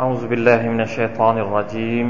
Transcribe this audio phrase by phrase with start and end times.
[0.00, 2.08] أعوذ بالله من الشيطان الرجيم.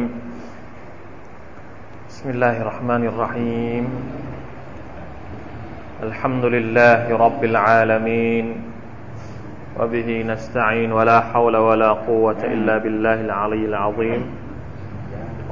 [2.09, 3.85] بسم الله الرحمن الرحيم.
[6.03, 8.47] الحمد لله رب العالمين.
[9.81, 14.23] وبه نستعين ولا حول ولا قوة إلا بالله العلي العظيم.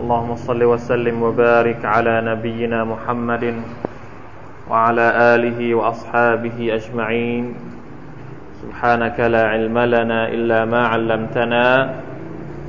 [0.01, 3.63] اللهم صل وسلم وبارك على نبينا محمد
[4.71, 7.55] وعلى آله وأصحابه أجمعين.
[8.63, 11.67] سبحانك لا علم لنا إلا ما علمتنا.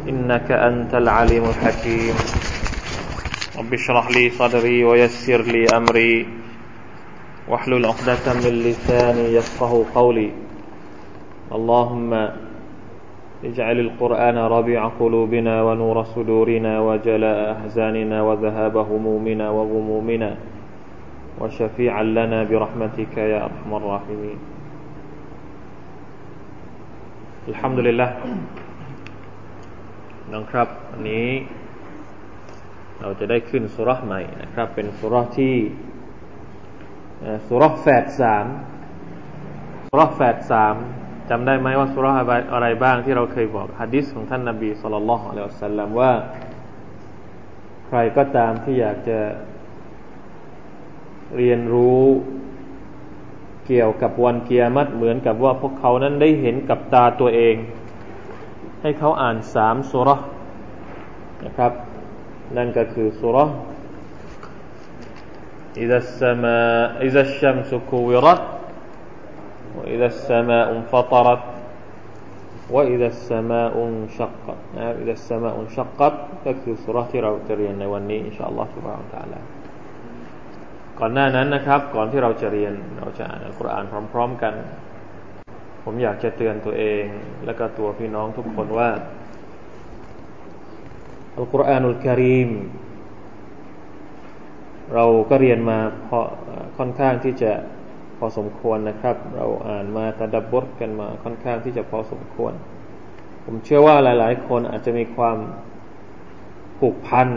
[0.07, 2.15] إنك أنت العليم الحكيم.
[3.59, 6.27] رب اشرح لي صدري ويسر لي أمري.
[7.49, 10.31] واحلل عقدة من لساني يفقه قولي.
[11.51, 12.13] اللهم
[13.43, 20.35] اجعل القرآن ربيع قلوبنا ونور صدورنا وجلاء أحزاننا وذهاب همومنا وغمومنا
[21.39, 24.37] وشفيعا لنا برحمتك يا أرحم الراحمين.
[27.47, 28.09] الحمد لله.
[30.35, 31.27] นะครับวันนี้
[33.01, 35.55] เราจะได้ขึ้นสุรษใหม่นะครับ เป็นสุรษที่
[37.47, 38.45] สุรษแฝดสาม
[39.89, 40.75] สุรษแฝดสาม
[41.29, 42.13] จำได้ไหมว่าสุรษ
[42.53, 46.13] อะไรบ้างที่เราเคยบอกฮะดิษของท่านนาบีสุลต่านละฮ์อะลัยฮิสซาลลัมว่า
[47.87, 49.19] ใครก็ตามที่อยากจะ
[51.37, 52.03] เรียนรู้
[53.67, 57.55] เกี่ยวกับวันเกียรติเหมือนกับว่าพวกเขานั้นได้เห็นกับตาตัวเอง
[58.82, 60.08] ให้เขาอ่านสามสุร
[61.44, 61.72] นะครับ
[62.56, 63.38] นั่นก็คือสุร
[65.84, 68.42] إذا السماء إذا الشمس كورت
[69.76, 71.42] وإذا السماء انفطرت
[72.70, 74.58] وإذا السماء انشقت
[75.02, 76.14] إذا السماء انشقت
[76.46, 79.38] ก็คือสุรที่เราจะเรียนในวันนี้อินชาอัลลอฮฺ سبحانه และ تعالى
[80.98, 84.54] ก่อนหน้านั้นนะครับ ก่อนที่เราจะเรียนเราจะอ่านอัลกุรอานพร้อม ๆ กัน
[85.83, 87.03] ผมอยากจะเตือนตัวเอง
[87.45, 88.89] และก็ตัวพี่น้องทุกคนว่า
[91.35, 92.49] อัลกุรอานุลกิริม
[94.93, 96.19] เราก็เรียนมาพอ
[96.77, 97.51] ค่อนข้างที่จะ
[98.17, 102.53] พอสมควรนะครับ เราอ่านมาตะดับบทกันมาค่อนข้างที่จะพอสมควร
[103.45, 105.37] ผมเชื่อว่าหลาย ๆ คนอาจจะมีความ
[106.79, 107.29] ผูกพัน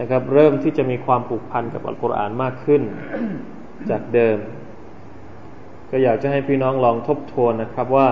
[0.00, 2.82] นะครับ เริ่มที่จะมีความผูกพันกับอัลกุรอานมากขึ้น
[3.90, 4.36] จากเดิม
[5.90, 8.10] ก็อยากจะให้พี่น้องลองทบทวนนะครับว่า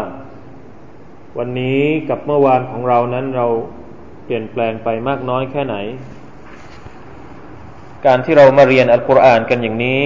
[1.39, 3.47] วันนี้กับเมื่อวานของเรานั้นเรา
[4.25, 5.77] เปลี่ยนแปลงไปมากน้อยแค่ไหน
[8.07, 10.05] การที่เรามาเรียนอัลกุรอานกันอย่างนี้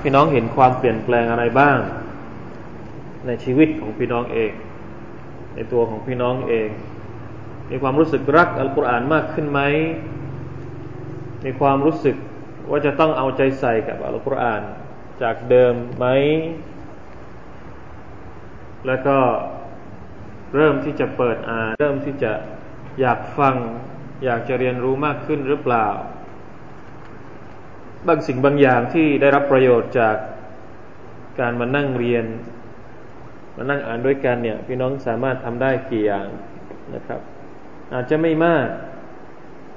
[0.00, 1.78] พี่น้องเห็นความเปลี่ยนแปลงอะไรบ้าง
[3.26, 4.52] ในชีวิตของพี่น้องเอง
[5.54, 6.68] ในตัวของพี่น้องเอง
[7.70, 9.60] มีความรู้สึกรักอัลกุรอานมากขึ้นไหม
[11.44, 12.16] มีความรู้สึก
[12.70, 14.62] ว่าจะต้องเอาใจใส่กับอัลกุรอาน
[15.22, 16.06] จากเดิมไหม
[18.86, 19.18] แล้วก็
[20.54, 22.32] เริ่มที่จะเปิดอ่านเริ่มที่จะ
[23.00, 23.56] อยากฟัง
[24.24, 25.86] อยากจะเรียนรู้มากขึ้นหรือเปล่า
[28.06, 30.16] บางสิ่งบางอย่างที่ได้รับประโยชน์จาก
[31.40, 32.24] การมานั่งเรียน
[33.56, 36.26] มานั่งอ่านด้วยกันเนี่ย พี่น้องสามารถทำได้กี่อย่าง
[36.94, 37.20] นะครับ
[37.92, 38.66] อาจจะไม่มาก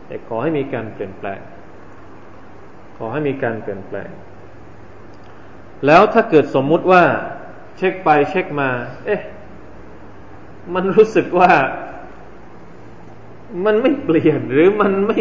[0.08, 1.42] แต่ขอให้มีการเปลี่ยนแปลง
[2.98, 4.10] ขอให้มีการเปลี่ยนแปลง
[5.86, 7.04] แล้วถ้าเกิดสมมุติว่า
[7.78, 8.70] เช็คไปเช็คมา
[9.06, 9.22] เอ๊ะ
[10.76, 11.52] มันรู้สึกว่า
[13.66, 15.20] มันไม่เปลี่ยนหรือมันไม่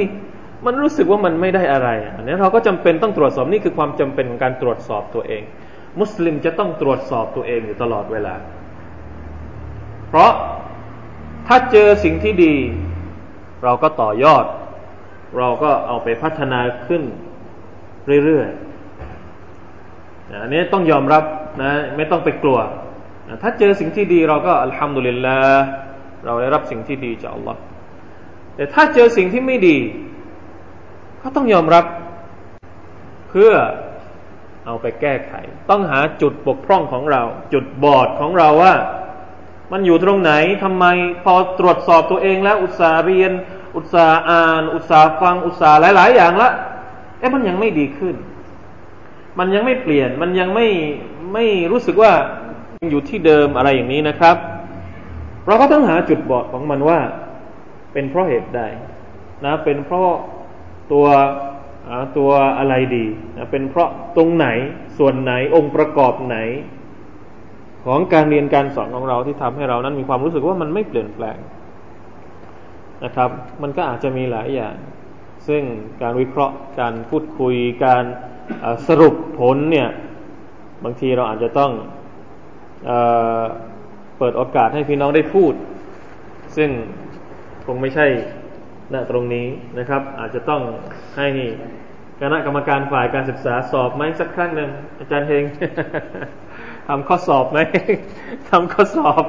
[0.67, 5.43] มันรู้สึกว่ามันไม่ได้อะไรอันนี้เราก็จำเป็นต้องตรวจสอบนี่คือความจำเป็นของการตรวจสอบตัวเอง
[6.01, 8.35] มุสลิมจะต้องตรวจสอบตัวเองอยู่ตลอดเวลา
[10.09, 10.33] เพราะ
[11.47, 12.55] ถ้าเจอสิ่งที่ดี
[13.65, 14.45] เราก็ต่อยอด
[15.39, 17.03] เราก็เอาไปพัฒนาขึ้น
[18.25, 18.72] เรื่อยๆ
[20.43, 21.25] อันนี้ต้องยอมรับ
[21.63, 22.59] นะไม่ต้องไปกลัว
[23.43, 25.63] ถ้าเจอสิ่งที่ดีเราก็อัลฮัมดุลิลลาห์
[26.25, 27.61] เราได้รับสิ่งที่ดีจากอัลลอฮ์
[28.57, 29.79] แต่ถ้าเจอสิ่งที่ไม่ดี
[31.23, 31.85] ก็ต้องยอมรับ
[33.29, 33.53] เพื่อ
[34.67, 35.33] เอาไปแก้ไข
[35.71, 37.23] ต้องหาจุดบกพร่องของเรา
[37.53, 38.75] จุดบอดของเราว่า
[39.73, 40.33] มันอยู่ตรงไหน
[40.63, 40.85] ทำไม
[41.25, 43.33] พอตรวจสอบตัวเองแล้วอุตสาหเรียน
[43.77, 46.51] อุตสาหอ่าน อุตสาหฟัง อุตสาหหลาย ๆ อย่างละ
[47.19, 48.15] เอ๊ะมันยังไม่ดีขึ้น
[49.39, 50.67] มันยังไม่เปลี่ยน มันยังไม่
[51.33, 52.13] ไม่รู้สึกว่า
[52.91, 54.37] อยู่ที่เดิมอะไรอย่างนี้นะครับ
[55.47, 56.99] เราก็ต้องหาจุดบอดของมันว่า
[57.93, 58.63] เป็นเพราะเหตุใด
[59.45, 60.11] นะ เป็นเพราะ
[60.93, 61.07] ตัว
[62.19, 63.07] ตัวอะไรดี
[63.37, 64.47] นะเป็นเพราะตรงไหน
[64.99, 66.37] ส่วนไหนองค์ประกอบไหน
[67.85, 71.39] ของการเรียนการสอนของเราที่ทำให้เรานั้นมีความรู้สึกว่ามันไม่เปลี่ยนแปลง
[73.05, 73.31] นะครับ
[73.63, 74.75] มันก็อาจจะมีหลายอย่าง
[75.49, 75.63] ซึ่ง
[76.03, 77.55] การวิเคราะห์การพูดคุย
[77.85, 78.05] การ
[78.89, 79.89] สรุปผลเนี่ย
[80.85, 81.71] บางทีเราอาจจะต้อง
[84.19, 85.55] เปิดโอกาสให้พี่น้องได้พูด
[86.57, 86.71] ซึ่ง
[87.67, 88.07] คงไม่ใช่
[88.93, 89.47] ณตรงนี้
[89.79, 90.63] นะครับ อาจจะต้อง
[91.17, 91.29] ให้
[92.21, 95.45] คณะกรรมการฝ่ายการศึกษาสอบไหมสักครั้งหนึ่งอาจารย์เฮง
[96.89, 97.59] ทำข้อสอบไหม
[98.51, 99.25] ทำข้อสอบ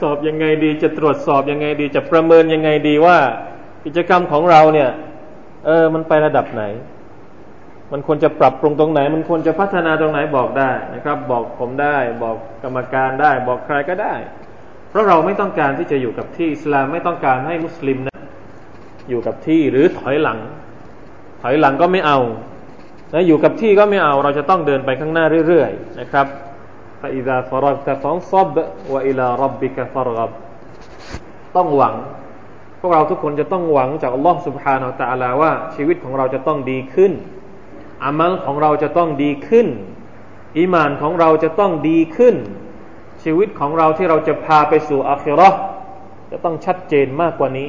[0.00, 3.18] สอบยังไงดีจะตรวจสอบยังไงดี จะประเมินยังไงดีว่า
[3.84, 4.90] กิจกรรมของเราเนี่ย
[5.66, 6.62] เออมันไประดับไหน
[7.91, 14.15] มันควรจะปรับปรุงตรงไหน มันควรจะพัฒนาตรงไหนบอกได้นะครับ บอกผมได้ บอกกรรมการได้ บอกใครก็ได้
[14.89, 18.19] เพราะเราไม่ต้องการที่จะอยู่กับที่อิสลามไม่ต้องการให้มุสลิมนะ
[19.09, 20.39] อยู่กับที่หรือถอยหลัง
[21.41, 22.19] ถอยหลังก็ไม่เอา
[23.13, 26.27] นะอยู่กับที่ก็ไม่เอา เราจะต้องเดินไปข้างหน้าเรื่อยๆนะครับ
[27.03, 28.55] فإذا فرغت فانصب
[28.91, 30.31] وإلى ربك فارغب
[31.55, 31.95] ต้องหวัง
[32.79, 37.11] พวกเราทุกคนจะต้องหวังจากอัลลอฮ์ سبحانه และ تعالى ว่า ชีวิตของเราจะต้องดีขึ้น
[38.04, 39.66] อามัลของเราจะต้องดีขึ้น
[40.58, 42.34] อิมานของเราจะต้องดีขึ้น
[43.22, 45.50] ชีวิตของเราที่เราจะพาไปสู่อาคิรอ
[46.30, 47.68] จะต้องชัดเจนมากกว่านี้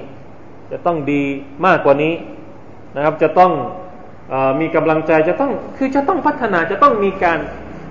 [0.71, 1.23] จะต้องดี
[1.65, 2.13] มากกว่านี้
[2.95, 3.51] นะครับ จะต้อง
[4.33, 7.39] อมีกำลังใจจะต้องคือจะต้องพัฒนาจะต้องมีการ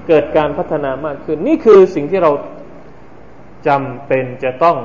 [0.07, 2.31] เกิดการพัฒนามากขึ้น นี่คือสิ่งที่เรา
[3.67, 4.77] จำเป็นจะต้อง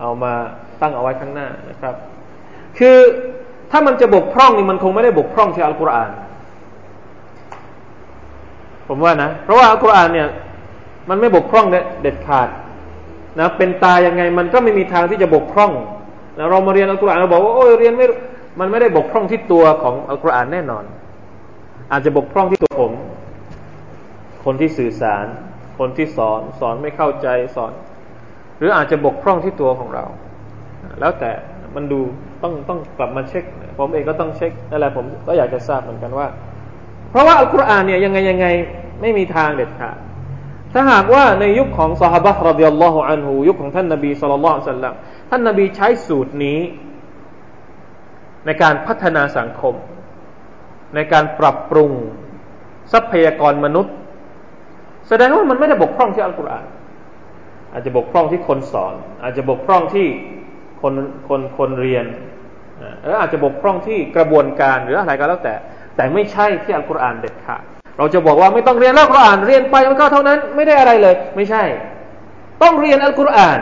[0.00, 0.34] เอามา
[0.82, 1.94] ตั้งเอาไว้ข้างหน้านะครับ
[2.78, 2.96] คือ
[3.70, 6.10] ถ้ามันจะบกพร่องนี่มันคงไม่ได้บกพร่องที่อัลกุรอาน
[8.88, 10.28] ผมว่านะ เพราะว่าอัลกุรอานเนี่ย
[11.08, 11.66] มันไม่บกพร่อง
[12.02, 12.48] เด็ดขาด
[13.40, 15.72] นะเป็นตายังไงมันก็ไม่มีทางที่จะบกพร่อง
[16.38, 18.06] นะเรามาเรียนอัลกุรอานเราบอกว่าโอ้ยเรียนไม่
[18.60, 20.84] มันไม่ได้บกพร่องที่ตัวของอัลกุรอานแน่นอน
[21.92, 22.92] อาจจะบกพร่องที่ตัวผม
[24.44, 25.26] คนที่สื่อสาร
[25.78, 27.72] คนที่สอนสอนไม่เข้าใจสอน
[28.58, 30.04] หรืออาจจะบกพร่องที่ตัวของเรา
[31.00, 31.30] แล้วแต่
[31.74, 32.00] มันดู
[32.42, 33.44] ต้องต้องกลับมาเช็ค
[33.78, 36.26] ผมเองก็ต้องเช็คนั่นแหละผมก็อยากจะทราบเหมือนกันว่า
[37.12, 38.46] เพราะว่าอัลกุรอานเนี่ยยังไงยังไง
[39.00, 39.96] ไม่มีทางเด็ดขาด
[40.72, 44.94] ถ้าหากว่าในยุคของซาฮาบะรดิยัลลอฮุอันฮูยุคของท่านนบีสุลต่านสัลลัม
[45.30, 46.58] ท่านนบีใช้สูตรนี้
[48.46, 49.74] ในการพัฒนาสังคม
[50.94, 51.90] ในการปรับปรุง
[52.92, 53.94] ทรัพยากรมนุษย์
[55.08, 56.66] แสดงว่ามันไม่ได้บกพร่องที่อัลกุรอาน
[57.72, 60.08] อาจจะบกพร่องที่คนสอน อาจจะบกพร่องที่
[60.80, 60.94] คน
[61.28, 62.06] คนคนเรียน
[63.02, 65.54] หรืออาจจะบกพร่องที่กระบวนการหรืออะไรก็แล้วแต่
[65.96, 67.62] แต่ไม่ใช่ที่อัลกุรอานเด็ดขาด
[67.98, 71.62] เราจะบอกว่าไม่ต้องเรียนแล้วกุรอานเรียนไปมันก็เท่านั้นไม่ได้อะไรเลย ไม่ใช่
[72.62, 73.58] ต้องเรียนอัลกุรอาน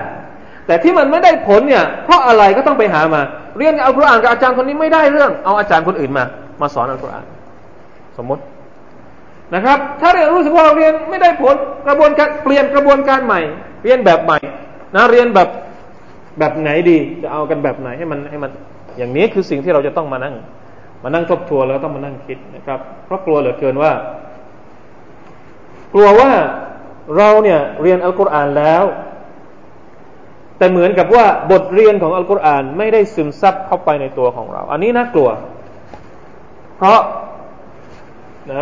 [0.66, 3.22] แต่ที่มันไม่ได้ผลเนี่ย เพราะอะไรก็ต้องไปหามา
[3.58, 6.24] เรียนอัลกุรอานกับอาจารย์คนนี้ไม่ได้เรื่อง เอาอาจารย์คนอื่นมา
[6.60, 7.24] มาสอนอัลกุรอาน
[8.16, 8.42] สมมติ
[9.54, 11.54] นะครับ ถ้าเรียนรู้สึกว่าเราเรียนไม่ได้ผล
[11.86, 13.40] กระบวนการเปลี่ยนกระบวนการใหม่
[13.84, 14.38] เรียนแบบใหม่
[14.96, 15.48] นะเรียนแบบ
[16.38, 18.50] แบบไหนดีจะเอากันแบบไหนให้มันให้มัน
[18.98, 20.34] อย่างนี้คือสิ่งที่เราจะต้องมานั่ง
[21.02, 23.92] มานั่งทบทวนแล้วต้องมานั่งคิดนะครับ เพราะกลัวเหลือเกินว่า
[25.94, 26.32] กลัวว่า
[27.16, 28.84] เราเนี่ยเรียนอัลกุรอานแล้ว
[30.58, 35.28] แต่เหมือนกับว่าบทเรียนของอัลกุรอานไม่ได้ซึมซับเข้าไปในตัวของเรา อันนี้น่ากลัว
[36.76, 37.00] เพราะ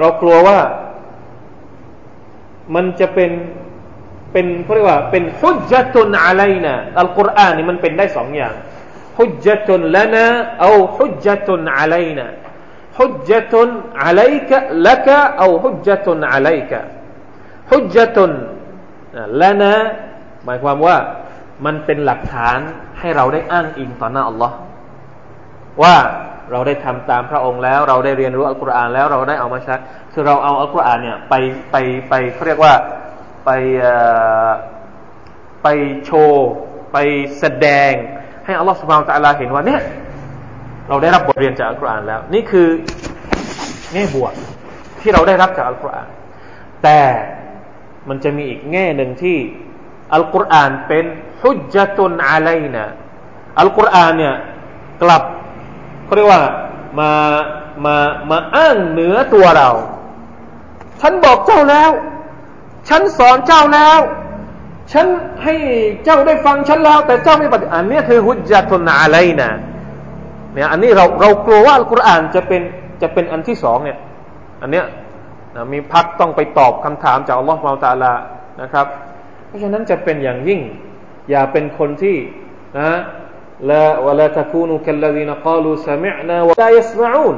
[0.02, 0.58] เรากลัวว่า
[2.74, 3.30] มันจะเป็น
[4.32, 8.54] เป็นเขาเรียกว่าเป็นฮุจจตุนอะไรนะอัลกุรอานนี่มันเป็นได้สองอย่าง
[9.18, 10.24] ฮุจจตุนละนะ
[10.60, 12.28] เอาฮุจจตุนอะไรนะ
[12.98, 13.68] ฮุจจตุน
[14.02, 14.20] อะไร
[14.50, 15.18] กะละกะ
[15.84, 16.80] เจตุนอะไรกะ
[17.70, 18.32] ฮุจตุน
[19.40, 19.72] ละนะ
[20.44, 20.96] หมายความว่า
[21.64, 22.58] มันเป็นหลักฐาน
[22.98, 24.56] ให้เราได้อ้างอิงต่อหน้าอัลลอฮ์
[25.82, 25.96] ว่า
[26.50, 29.74] เราได้ทำตามพระองค์แล้ว เราได้เรียนรู้อัลกุรอานแล้วเราได้เอามาใช้
[30.12, 31.34] คือเราเอาอัลกุรอานเนี่ยไป
[31.70, 31.76] ไป
[32.08, 32.74] ไปเขาเรียกว่า
[33.44, 33.50] ไป
[35.62, 35.68] ไป
[36.04, 36.48] โชว์
[36.92, 36.96] ไป
[37.38, 37.92] แสดง
[38.48, 39.80] ให้อัลลอฮฺสุบฮานตะลาเห็นว่าเนี่ย
[40.88, 42.68] เราได้รับบทเรียนจากอัลกุรอานแล้ว นี่คือ
[43.92, 44.32] แง่บวก
[45.00, 46.08] ที่เราได้รับจากอัลกุรอาน
[46.82, 47.00] แต่
[48.08, 49.38] มันจะมีอีกแง่หนึ่งที่
[50.14, 51.04] อัลกุรอานเป็น
[51.42, 52.84] ฮุจจตุนอะไลนะ
[53.58, 54.34] อัลกุรอานเนี่ย
[55.02, 55.22] กลับ
[56.04, 56.42] เขาเรียกว่า
[56.98, 57.12] มา
[57.84, 57.96] มา
[58.30, 59.70] มาอ้างเหนือตัวเรา
[61.00, 61.90] ฉันบอกเจ้าแล้ว
[62.88, 63.98] ฉันสอนเจ้าแล้ว
[64.92, 65.06] ฉัน
[65.44, 65.54] ให้
[66.04, 69.50] เจ้าได้ฟังฉันแล้ว แต่เจ้าไม่ปฏิอันนี้คือฮุจจตุนอะไรนะ
[70.54, 72.62] เนี่ยอันนี้เราเรากลัวว่าอัลกุรอานจะเป็น
[73.02, 73.98] จะเป็นอันที่สองเนี่ย
[74.62, 74.84] อันเนี้ย
[75.72, 78.12] มีพักต้องไปตอบคำถามจากอัลลอฮฺมาตาลา
[78.62, 78.86] นะครับ
[79.46, 80.60] เพราะฉะนั้นจะเป็นอย่างยิ่ง
[81.30, 82.16] อย่าเป็นคนที่
[82.78, 82.98] นะ
[83.70, 87.36] ละวะลาตะคูนุคัลลดีนกาลูสมิอนาวะลายัสมะอูน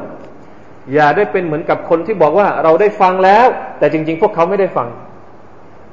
[0.94, 3.46] อย่าได้เป็นเหมือนกับคนที่บอกว่าเราได้ฟังแล้ว
[3.78, 4.88] แต่จริง ๆ พวกเขาไม่ได้ฟัง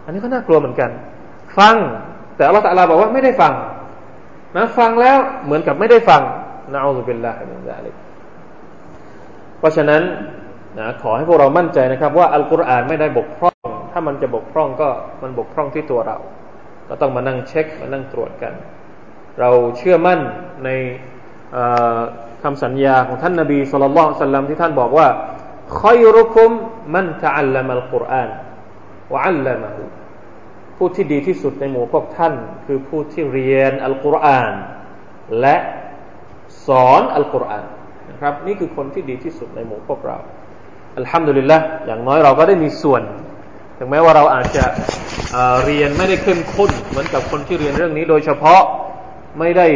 [0.03, 0.89] อันนี้ก็น่ากลัวเหมือนกัน
[1.57, 1.75] ฟัง
[2.35, 3.53] แต่อัลลอฮฺตะลาบอกว่าไม่ได้ฟัง
[4.55, 6.21] นะฟังแล้วเหมือนกับไม่ได้ฟัง
[6.71, 7.95] นะอัลลอฮฺเป็นละมินซาลิก
[9.59, 10.01] เพราะฉะนั้น
[10.79, 14.89] นะขอให้พวกเรามั่นใจนะครับ ว่าอัลกุรอานไม่ได้บกพร่อง ถ้ามันจะบกพร่องก็
[15.21, 16.17] มันบกพร่องที่ตัวเรา
[16.87, 18.53] เราต้องมานั่งเช็คมานั่งตรวจกัน
[19.39, 20.19] เราเชื่อมั่น
[20.65, 20.69] ใน
[22.43, 25.07] คำสัญญาของท่านนาบีสุลต่านสัลลัมที่ท่านบอกว่า
[25.81, 26.49] ขยรุคุม
[26.95, 28.29] มันตะอัลลัมัลกุรอาน
[29.13, 29.83] วะอัลลัมะฮู
[30.77, 32.33] ผู้ที่ดีที่สุดในหมู่พวกท่าน
[32.65, 34.53] คือผู้ที่เรียนอัลกุรอาน
[35.41, 35.55] และ
[36.67, 37.65] สอนอัลกุรอาน
[38.09, 40.17] นะครับ นี่คือคนที่ดีที่สุดในหมู่พวกเรา
[40.97, 43.01] อัลฮัมดุลิลละอย่างน้อยเราก็ได้มีส่วน
[43.77, 44.65] ถึงแม้ว่าเราอาจจะ
[45.65, 48.61] เรียนไม่ได้เข้มข้นเหมือนกับคนที่เรียนเรื่องนี้ โดยเฉพาะ
[49.39, 49.67] ไม่ได้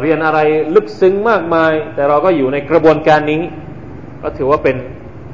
[0.00, 0.38] เรียนอะไร
[0.74, 3.42] ลึกซึ้งมากมาย แต่เราก็อยู่ในกระบวนการนี้
[4.22, 4.76] ก็ถือว่าเป็น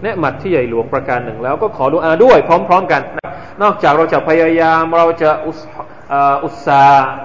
[0.02, 5.30] เนืหมัดที่ใหญ่หลวงประการหนึ่งแล้วก็ขอดุอาด้วยพร้อม ๆ กันน นอกจากเราจะพยายามเราจะ
[6.44, 6.82] อุตสา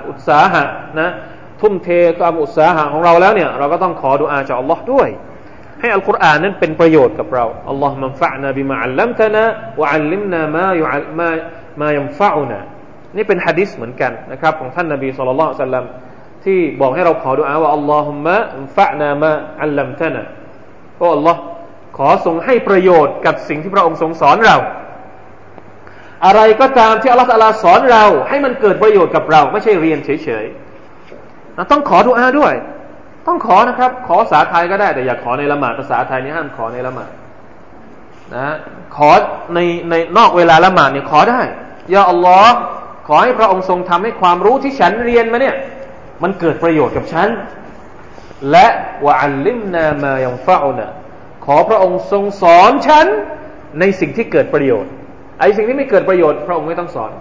[0.10, 0.64] อุตสาหะ
[1.00, 1.10] นะ
[1.62, 5.10] ทุ่มเทความอุตสาหะของเราแล้วเนี่ยเราก็ต้องขอดุอาจากอัลลอฮ์ด้วย
[5.80, 9.44] ให้อัลกุรอานนั้นเป็นประโยชน์กับเราอัลลอฮ์มันฟะนาบิมาอัลลัมตนะ
[9.82, 10.86] วะอัลลิมนามายุ
[11.20, 11.30] มา
[11.82, 12.60] มายัมฟะอุนะ
[13.16, 15.86] นี่เป็นฮะดิษเหมือนกันนะครับของท่านนบีสุลต่านสัลลัม
[16.46, 18.38] ที่บอกให้เราขอดุอาว่าอัลลอฮุมะ
[18.78, 19.32] ฟะนามา
[19.64, 20.24] อัลลัมตนะ
[20.98, 21.40] โอ้อัลลอฮ์
[21.98, 24.58] ขอทรงให้ประโยชน์กับสิ่งที่พระองค์ทรงสอนเรา
[26.26, 32.54] อะไรก็ตามที่อัลลอฮฺสอนเรา ให้มันเกิดประโยชน์กับเรา ไม่ใช่เรียนเฉยๆเราต้องขอดุอาด้วย
[33.28, 37.12] ต้องขอนะครับ ขอภาษาไทยก็ได้แต่อย่าขอในละหมาดภาษาไทยนี่ห้ามขอในละหมาด
[38.36, 38.56] นะ
[38.96, 39.12] ขอ
[39.54, 39.60] ใน
[39.90, 41.42] ในนอกเวลาละหมาดเนี่ยขอได้
[41.94, 42.56] ยาอัลลอฮ์
[43.08, 45.56] ขอให้พระองค์ทรงทำให้ความรู้ที่ฉันเรียนมาเนี่ย
[46.24, 47.28] มันเกิดประโยชน์กับฉัน
[48.52, 48.68] และ
[49.06, 50.88] วะอัลลิมนามายังฟาอุนะ
[51.46, 53.08] ขอพระองค์ทรงสอนฉัน
[53.80, 54.92] ในสิ่งที่เกิดประโยชน์
[55.40, 57.12] ไอ้สิ่งที่ไม่เกิดประโยชน์พระองค์ไม่ต้องสอน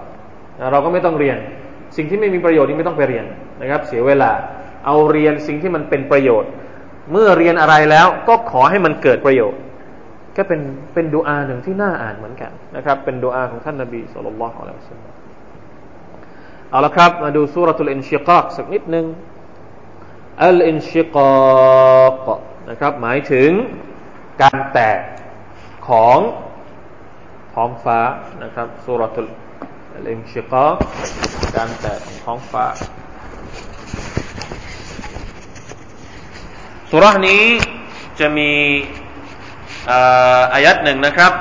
[0.72, 1.38] เราก็ไม่ต้องเรียน
[1.96, 3.24] สิ่งที่ไม่มีประโยชน์นี่ไม่ต้องไปเรียน
[3.60, 4.30] นะครับ เสียเวลา
[4.86, 6.50] เอาเรียนสิ่งที่มันเป็นประโยชน์
[7.12, 9.60] เมื่อเรียนอะไรแล้วก็ขอให้มันเกิดประโยชน์
[10.36, 10.60] ก็เป็น
[10.94, 14.92] เป็นดูอาหนึ่งที่น่าอ่านเหมือนกันนะครับ เป็นดูอาของท่านนบีสุลต่านละฮ์อัลลอฮฺ
[16.70, 19.06] เอาละครับมาดูسورة الانشقاق สักนิดหนึ่ง
[20.44, 22.26] الانشقاق
[22.70, 23.50] นะครับหมายถึง
[24.42, 25.00] การแตก
[25.88, 26.18] ของ
[27.62, 28.00] ท้องฟ้า
[28.44, 30.64] นะครับسورة الانشقاق
[31.56, 32.64] การแตกของท้องฟ้า
[36.90, 37.44] สุรานี้
[38.20, 38.50] จะมี
[40.54, 41.32] อายัดหนึ่งนะครับ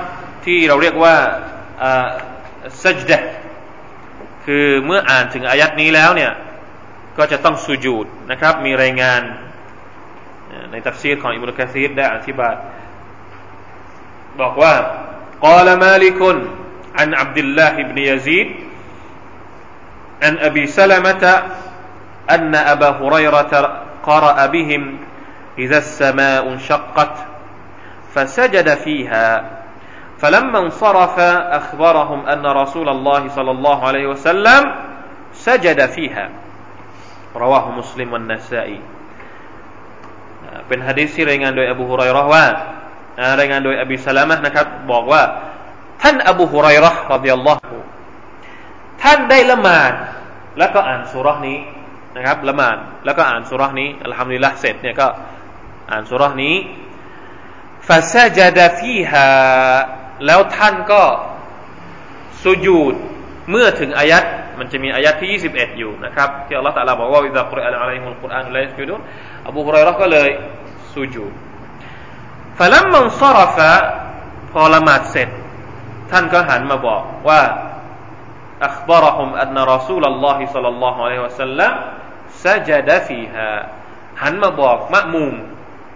[0.46, 1.16] ที่เราเรียกว่า
[2.82, 3.20] สัจดะ
[4.46, 6.32] คือเมื่ออ่านถึงอายัดนี้แล้วเนี่ย
[7.18, 9.22] ก็จะต้องสุญูดนะครับ มีรายงาน
[10.72, 12.56] ในตัฟซีรของอิบนุกะซีรได้อธิบาย
[14.42, 14.74] บอกว่า
[15.43, 16.21] قال مالك
[16.99, 18.49] عن عبد الله بن يزيد
[20.23, 21.43] عن أبي سلمة
[22.31, 24.99] أن أبا هريرة قرأ بهم
[25.59, 27.15] إذا السماء انشقت
[28.15, 29.51] فسجد فيها
[30.19, 31.19] فلما انصرف
[31.61, 34.75] أخبرهم أن رسول الله صلى الله عليه وسلم
[35.33, 36.29] سجد فيها
[37.37, 38.81] رواه مسلم والنسائي
[40.69, 42.45] เป็นฮะดิษที่รายงานโดยอบูฮุไรรอว่า
[43.40, 45.22] รายงานโดยอบีสลามะนะครับ บอกว่า
[46.02, 47.58] ท่านอบูฮุไรรอห์รดิยัลลอฮ
[49.04, 49.94] ท่านได้ละหมาด
[50.60, 51.58] แล้วก็อ่านสุรษนี้
[52.16, 55.08] นะครับละหมาดแล้วก็อ่านสุรษนี้อัลฮัมดุลิลละเสร็จเนี่ยก็
[55.92, 56.56] อ่านสุรษนี้
[57.88, 59.28] ฟาซาจดาฟีฮา
[60.26, 61.04] แล้วท่านก็
[62.44, 62.96] สุญูด
[63.52, 64.24] เมื่อถึงอายัด
[64.60, 69.02] มันจะมีอายัดที่ 21 อยู่นะครับที่อัลลอฮฺตะลาบอกว่าอิซากรอานอะลัยฮุลกุรอานละยสจุดูน
[69.48, 70.30] อบูฮุไรเราะก็เลย
[70.94, 71.34] สุญูด
[72.60, 73.72] ฟลัมมังซอรฟะ
[74.52, 75.30] พอละหมาดเสร็จ
[76.12, 77.42] ท่านก็หันมาบอกว่า
[78.66, 81.72] อัคบารฮุมอันนรอซูลลอฮิสัลลัลลอฮุอะลัยฮิวะสัลลัม
[82.44, 83.50] ซาจดะฟีฮา
[84.22, 85.34] หันมาบอกมะมุม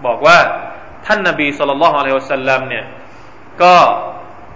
[0.06, 0.39] บอกว่า
[1.06, 2.86] ท่านนบีสัลลัลลอฮุอะลัยฮิวะสัลลัมเนี่ย
[3.62, 3.75] ก็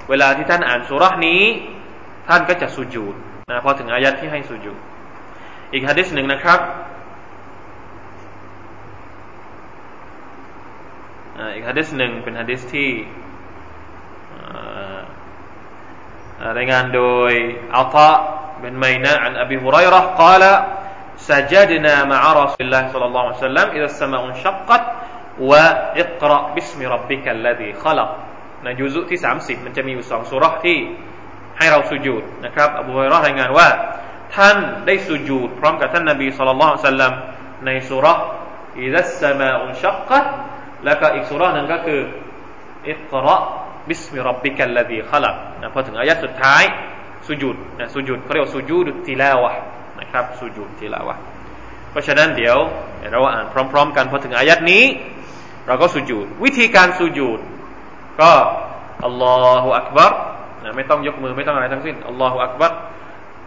[0.10, 1.42] เวลาที่ท่านอ่านสุรษนี้
[2.28, 3.16] ท่านก็จะสุญูด
[3.50, 4.80] นะพอถึงอายัดที่ให้สุญูด
[5.74, 6.60] อีกฮะดิษหนึ่งนะครับ
[11.55, 12.91] อีกฮะดิษหนึ่งเป็นฮะดิษที่
[16.59, 17.33] รายงานโดย
[17.75, 18.11] อัลตะ
[18.61, 20.57] เป็นไมนะอันอบีฮุไรร์กล่าว
[21.29, 24.83] سجدنا مع رسول الله صلى الله عليه وسلم إذا السماء انشقت
[25.41, 28.11] وإقرأ باسم ربك الذي خلق
[28.65, 30.79] ในยุซุที่ 30 มันจะมีอยู่สองสุรที่
[31.59, 33.69] ให้เราสุญูดนะครับอบูฮุไรรายงานว่า
[34.37, 34.57] ท่าน
[34.87, 37.13] ได้สุญูดพร้อมกับท่านนบีสุลต่านสัลลัม
[37.67, 38.07] ในสุร
[38.81, 40.25] อิดัสสมาอุนชักกัด
[40.86, 42.00] แล้วก็อีกสุรหนึ่งก็คือ
[42.90, 46.64] اقرأ باسم ربك الذي خلق นะพอถึงอายะสุดท้าย
[47.28, 49.52] สุญูดนะสุญูดเขาเรียกว่าสุญูดติลาวะ
[50.00, 51.16] นะครับสุญูดติลาวะ
[51.92, 52.58] เพราะฉะนั้นเดี๋ยว
[53.12, 54.84] เราอ่านพร้อม ๆ กันพอถึงอายะนี้
[55.68, 57.40] เราก็สุญูดวิธีการสุญูด
[58.22, 58.32] ก็
[59.06, 60.14] الله أكبر
[60.64, 62.72] นะไม่ต้องยกมือไม่ต้องอะไรทั้งสิ้น الله أكبر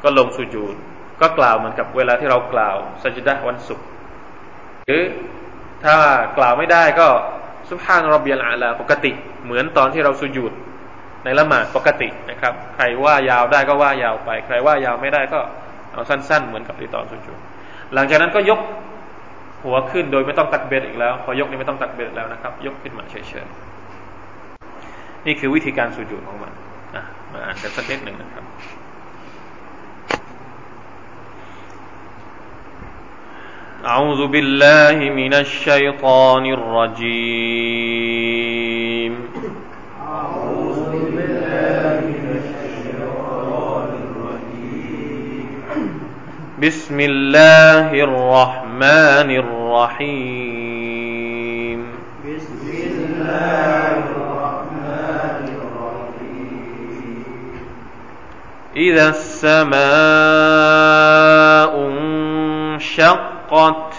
[0.02, 0.76] ก็ลงสุญูด
[1.21, 3.87] ก็กล่าวเหมือนกับเวลาที่เรากล่าวสัจดะวันศุกร์
[4.87, 5.02] หรือ
[5.85, 5.94] ถ้า
[6.38, 7.08] กล่าวไม่ได้ก็
[7.68, 9.12] สุภาพรบเบียลอาลาปกติ
[9.44, 10.52] เหมือนตอนที่เราสุญูด
[11.25, 15.40] ในละหมาดปกตินะครับ ใครว่ายาวได้ก็ว่ายาวไป ใครว่ายาวไม่ได้ก็
[15.92, 17.38] เอาสั้น ๆ เหมือนกับที่ตอนสุญูด
[17.94, 18.61] หลังจากนั้นก็ยก
[19.64, 26.52] หัวขึ้นโดยไม่ต้องตักเบ็ดอีกแล้ว พอยกนี่ไม่ต้องตักเบ็ดแล้วนะครับ ยกขึ้นมาเฉยๆนี่คือวิธีการสุญูดของมัน
[27.32, 28.44] มาอ่านกันสักนิดหนึ่งนะครับ
[33.85, 37.08] أعوذ بالله من الشيطان الرجيم.
[40.02, 45.47] أعوذ بالله من الشيطان الرجيم
[46.58, 50.99] بسم الله الرحمن الرحيم.
[52.26, 57.25] بسم الله الرحمن الرحيم
[58.76, 59.78] إذا السماء
[61.87, 63.98] انشقت انشقت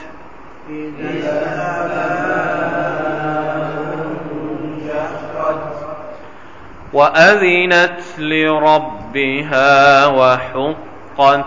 [6.94, 11.46] وأذنت لربها وحقت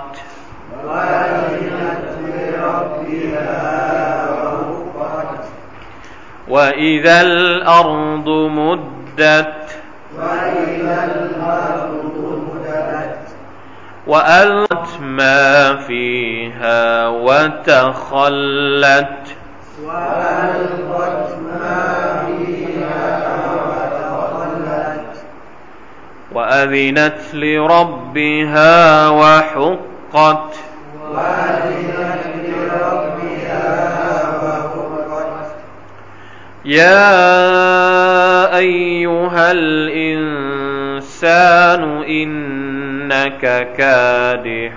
[0.86, 3.60] وأذنت لربها
[4.30, 5.44] وحقت.
[6.48, 9.54] وإذا الأرض مدت.
[10.18, 13.18] وإذا الأرض مدت.
[14.06, 18.26] وألقت ما فيها وتخلت
[19.84, 23.02] وألقت ما فيها
[23.68, 25.16] وتخلت
[26.32, 30.54] وأذنت لربها وحقت
[31.10, 33.64] وأذنت لربها
[34.42, 35.46] وحقت
[36.64, 37.22] يا
[38.56, 41.22] أيها الإنسان
[42.02, 42.61] إن
[43.12, 44.72] إنك كادح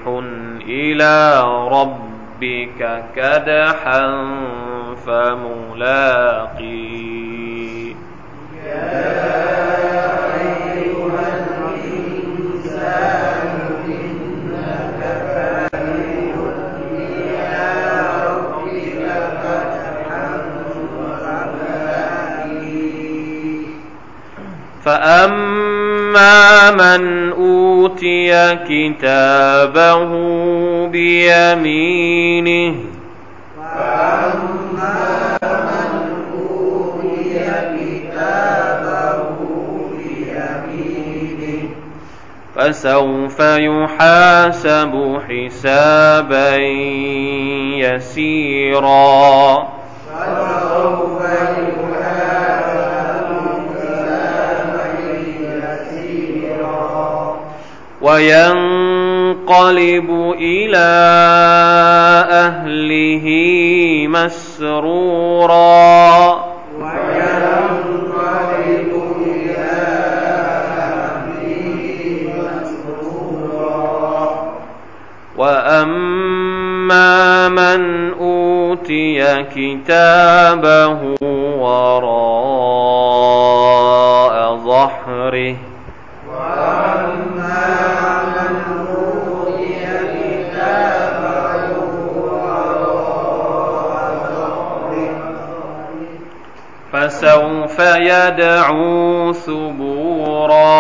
[0.68, 4.02] إلى ربك كدحا
[5.06, 6.76] فملاقي.
[24.86, 27.65] فأما من أوتي
[28.70, 30.12] كتابه
[30.88, 32.76] بيمينه
[33.58, 35.92] فأما من
[36.34, 37.40] أوتي
[37.76, 39.38] كتابه
[40.66, 41.70] بيمينه
[42.56, 44.94] فسوف يحاسب
[45.30, 46.56] حسابا
[47.78, 49.75] يسيرا
[58.06, 59.50] وينقلب
[60.38, 60.90] إلى
[62.46, 63.26] أهله
[64.08, 65.66] مسرورا.
[75.38, 77.10] وأما
[77.50, 81.16] من أوتي كتابه
[81.60, 82.36] وراء
[84.56, 85.56] ظهره
[96.96, 100.76] فسوف يدعو ثبورا.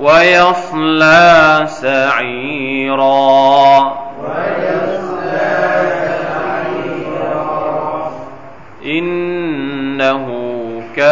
[0.00, 3.10] ويصلى سعيرا.
[8.84, 10.29] إنه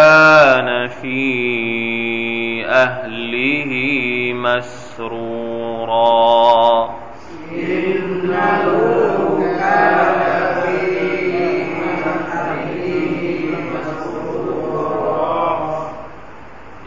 [0.09, 3.73] كان في أهله
[4.35, 6.09] مسرورا.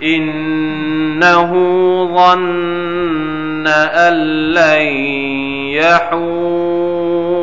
[0.04, 1.52] إنه
[2.16, 4.14] ظن أن
[4.54, 4.88] لن
[5.78, 7.41] يحور.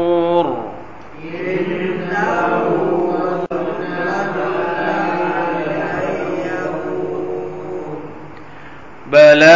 [9.13, 9.49] بلى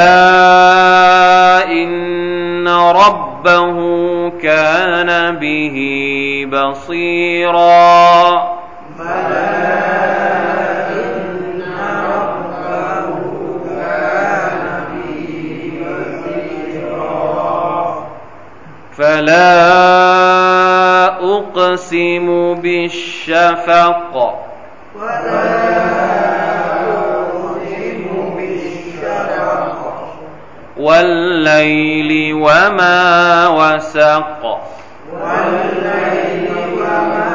[1.69, 3.79] إن ربه
[4.43, 5.77] كان به
[6.53, 8.03] بصيرا
[18.99, 19.63] فلا
[21.37, 24.35] أقسم بالشفق
[24.97, 26.02] ولا
[30.83, 34.43] والليل وما وسق.
[35.13, 37.33] والليل وما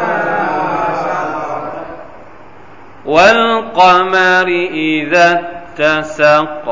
[3.06, 6.66] والقمر إذا اتسق.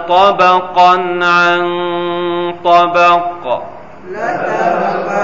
[0.10, 1.62] طبقا عن
[2.63, 3.62] طبق.
[4.12, 5.20] لتركبن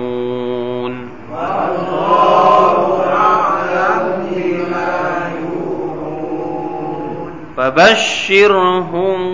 [1.31, 7.31] والله أعلم بما يوعون.
[7.57, 9.30] فبشرهم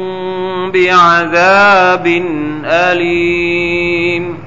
[0.72, 2.08] بعذاب
[2.66, 4.38] أليم.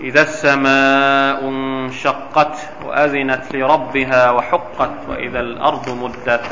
[0.00, 6.46] إذا السماء انشقت وأذنت لربها وحقت وإذا الأرض مدت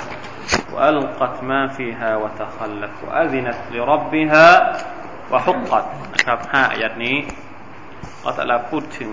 [0.72, 4.48] وألقت ما فيها وتخلت وأذنت لربها
[5.32, 7.16] وحقت นะครับห้าอายัดนี้
[8.26, 9.12] อัลลอฮฺพูดถึง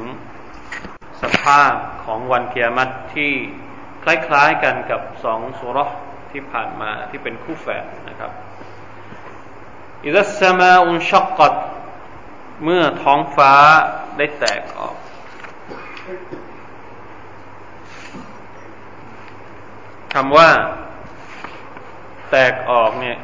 [1.22, 3.32] สภาพของวันเกียรติที่
[4.04, 5.78] คล้ายๆกันกับสองสุร
[6.32, 8.32] ที่ผ่านมาที่เป็นคู่แฝดนะครับ
[10.04, 11.54] อิซัสมาอุนชักกัด
[12.64, 13.52] เมื่อท้องฟ้า
[14.16, 14.96] ได้แตกออก
[20.14, 20.50] คำว่า
[22.30, 23.18] แตกออกเนี่ย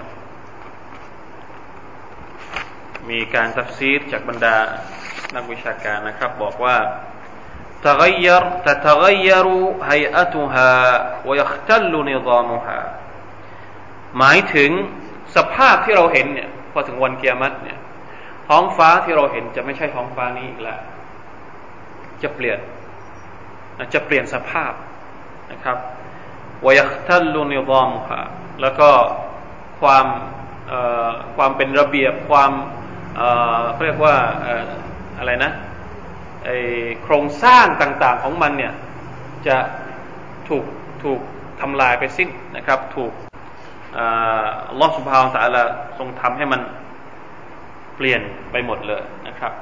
[3.11, 4.57] มีการตัฟซีรจากบรรดา
[5.35, 6.77] นักวิชาการนะครับ บอกว่า
[7.84, 9.48] تغير تتغير
[9.90, 10.72] هيئتها
[11.26, 12.80] ويختل نظامها
[14.18, 14.72] หมายถึง
[15.36, 17.80] สภาพที่เราเห็นเนี่ยพอถึงวันเกียรติเนี่ย
[18.48, 20.80] ท้องฟ้าที่เราเห็นจะไม่ใช่ท้องฟ้านี้อีกแล้ว
[22.24, 22.60] จะเปลี่ยน
[23.94, 24.74] จะเปลี่ยนสภาพ
[25.52, 25.78] นะครับ
[26.66, 28.22] วยัคทัลลุนิซอมค่ะ
[28.62, 28.90] แล้วก็
[29.82, 30.06] ความ
[31.38, 32.52] ความเป็นระเบียบความ
[33.74, 34.16] เขาเรียกว่า
[35.18, 35.52] อะไรนะ
[37.03, 38.73] โครงสร้างต่างๆของมันเนี่ย
[39.47, 39.57] จะ
[40.49, 40.65] ถูก
[41.05, 41.21] ถูก
[41.61, 43.13] ทำลายไปสิ้นนะครับ ถูก
[43.97, 45.63] อัลลอฮฺสุบฮาวตะลา
[45.99, 46.61] ทรงทำให้มัน
[47.97, 49.53] เปลี่ยนไปหมดเลยนะครับ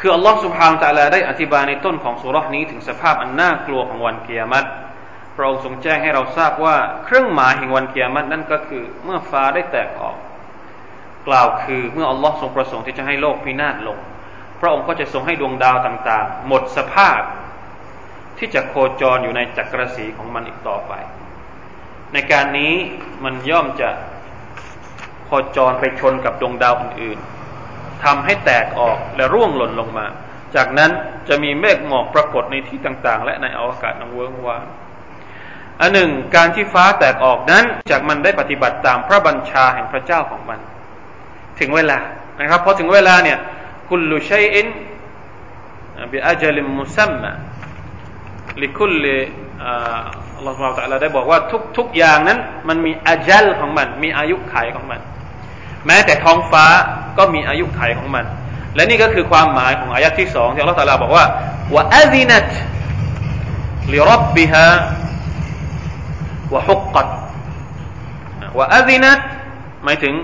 [0.00, 4.68] คืออัลลอฮฺสุบฮาวตะลาได้อธิบายในต้นของสุรษนี้ถึงสภาพอันน่ากลัวของวันเกียรติ
[5.36, 10.16] พระองค์ทรงแจ้งให้เราทราบว่าเครื่องหมายแห่งวันเกียรตินั่นก็คือเมื่อฟ้าได้แตกออก
[11.28, 13.98] กล่าวคือเมื่ออัลลอฮ์ทรงประสงค์ที่จะให้โลกพินาศลง
[14.60, 17.20] พระองค์ก็จะทรงให้ดวงดาวต่างๆ หมดสภาพ
[18.38, 20.92] ที่จะโคจรอยู่ในจักรสีของมันอีกต่อไป
[22.12, 22.72] ในการนี้
[23.24, 23.88] มันย่อมจะ
[25.24, 30.06] โคจรไปชนกับดวงดาวอื่นๆทำให้แตกออกและร่วงหล่นลงมา
[30.56, 30.90] จากนั้น
[31.28, 34.64] จะมีเมฆหมอกปรากฏในที่ต่างๆ และในอวกาศนังเวิงวาง
[35.80, 40.60] อันหนึ่งการที่ฟ้าแตกออกนั้น จากมันได้ปฏิบัติตามพระบัญชาแห่งพระเจ้าของมัน
[41.60, 41.98] ถึงเวลา
[42.38, 43.38] นะครับพอถึงเวลาเนี่ย
[43.88, 44.66] คุลุชัยอิน
[46.12, 46.50] บิอาจั
[50.36, 55.00] อัลลอฮฺเราแต่เราได้บอกว่าทุกทุอย่างนั้น มันมีอาจลของมัน มีอายุขัยของมัน
[55.86, 56.66] แม้แต่ท้องฟ้า
[57.18, 58.24] ก็มีอายุขัยของมัน
[58.74, 61.24] และนี่ก็คือความหมายของอายะที่สองที่อัลลอฮฺตาลาบอกว่า
[61.74, 62.48] วะอาซินัต
[63.92, 64.68] ลิรับบิฮะ
[66.54, 67.08] วะฮุกกัต
[68.58, 69.18] วะอาซินัต
[69.84, 70.14] หมายถึง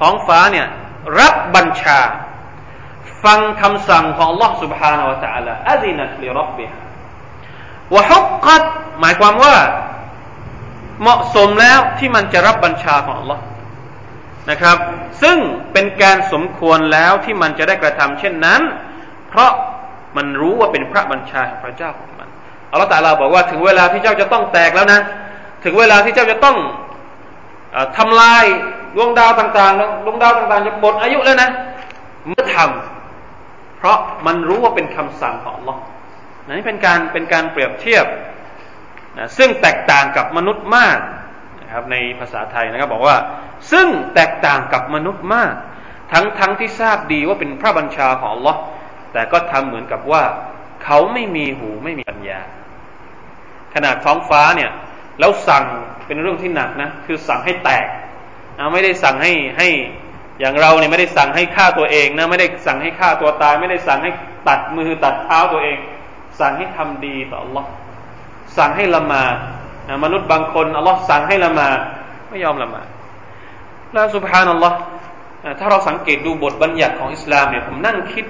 [0.00, 0.66] ท้องฟ้าเนี่ย
[1.18, 2.00] รับบัญชา
[3.23, 6.77] ฟังคำสั่งของ Allah سبحانه และ تعالى อัซินัตลิรับบิฮะ
[7.95, 8.63] วะฮุกกัด
[8.99, 9.55] หมายความว่า
[11.01, 13.39] เหมาะสมแล้วที่มันจะรับบัญชาของ Allah
[14.49, 14.77] นะครับ
[15.21, 15.37] ซึ่ง
[15.73, 18.61] เป็นการสมควรแล้วที่มันจะได้กระทำเช่นนั้น
[19.29, 19.51] เพราะ
[20.17, 22.29] มันรู้ว่าเป็นพระบัญชาของพระเจ้าของมัน
[22.71, 24.99] อัลลอฮฺตาลาบอกว่าถึงเวลาที่เจ้าจะต้องแตกแล้วนะ
[25.63, 26.57] ถึงเวลาที่เจ้าจะต้อง
[27.75, 28.43] อทำลาย
[28.95, 31.49] ดวงดาวต่างๆดวงดาวต่างๆจะหมดอายุแล้วนะ
[32.27, 32.96] เมื่อทำ
[33.78, 35.78] เพราะมันรู้ว่าเป็นคำสั่งของ Allah
[36.46, 38.06] นี่เป็นการเป็นการเปรียบเทียบ
[39.18, 40.98] นะซึ่งแตกต่างกับมนุษย์มาก
[41.62, 43.16] นะครับในภาษาไทยนะครับบอกว่า
[43.72, 45.52] ซึ่งแตกต่างกับมนุษย์มาก
[46.12, 48.56] ทั้งทั้งที่ทราบดีว่าเป็นพระบัญชาของ Allah
[49.12, 50.22] แต่ก็ทำเหมือนกับว่า
[50.84, 52.40] เขาไม่มีหูไม่มีปัญญา
[53.74, 54.70] ขนาดท้องฟ้าเนี่ย
[55.20, 55.64] แล้วสั่ง
[56.06, 57.86] เป็นเรื่องที่หนักนะคือสั่งให้แตก
[58.72, 59.68] ไม่ได้สั่งให้ให้
[60.40, 64.10] อย่างเราเนี่ยไม่ได้สั่งให้ฆ่าตัวเองนะไม่ได้สั่งให้ฆ่าตัวตาย ไม่ได้สั่งให้
[64.48, 65.78] ตัดมือตัดเท้าตัวเอง
[66.40, 67.64] สั่งให้ทำดีต่อ Allah
[68.58, 69.34] สั่งให้ละหมาด
[70.04, 71.78] มนุษย์บางคนอัลลอฮ์สั่งให้ละหมาด
[72.30, 72.86] ไม่ยอมละหมาด
[73.92, 74.76] แล้วสุบฮานัลลอฮ์
[75.58, 78.24] ถ้าเราสังเกตดูบทบัญญัติของอิสลามเนี่ยผมนั่งคิด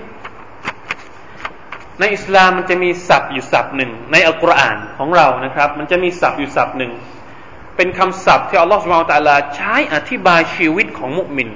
[2.00, 6.92] ในอิสลามมันจะมีศัพท์อยู่ศัพท์หนึ่งในอัลกุรอานของเรานะครับ มันจะมีศัพท์อยู่ศัพท์หนึ่ง
[7.76, 11.48] เป็นคำศัพท์ที่อัลลอฮฺสุบฮานตะลาใช้อธิบายชีวิตของมุมิน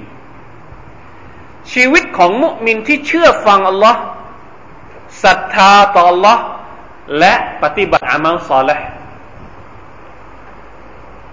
[1.72, 4.00] ชีวิตของมุมินที่เชื่อฟังอัลลอฮ์
[5.24, 6.42] ศรัทธาต่ออัลลอฮ์
[7.18, 8.86] และปฏิบัติอามัลซอลห์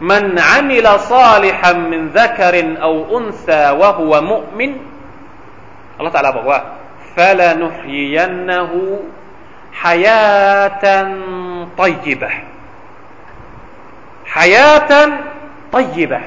[0.09, 4.71] มันอามิลซาลิฮัมมินซักรินเอาอุนซาวะฮุวมุมิน
[5.95, 6.59] อัลลอฮฺตะลาบอกว่า
[7.15, 8.71] فلنحيينه
[9.83, 10.85] حياة
[11.81, 12.31] طيبة
[14.35, 14.91] حياة
[15.75, 16.21] طيبة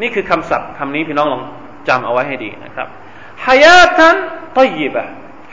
[0.00, 1.42] นี่คือคำศัพท์คำนี้พี่น้องลอง
[1.87, 2.87] จำเอาไว้ให้ดีนะครับ
[3.45, 4.15] ฮายาทัน
[4.57, 5.03] ตอยิบะ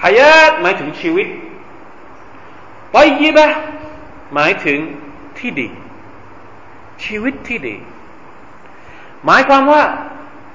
[0.03, 1.27] ฮายาตหมายถึงชีวิต
[2.97, 3.47] ตอยยิบะ
[4.35, 4.79] หมายถึง
[5.39, 5.69] ที่ดี
[7.05, 7.77] ชีวิตที่ดี
[9.27, 9.83] หมายความว่า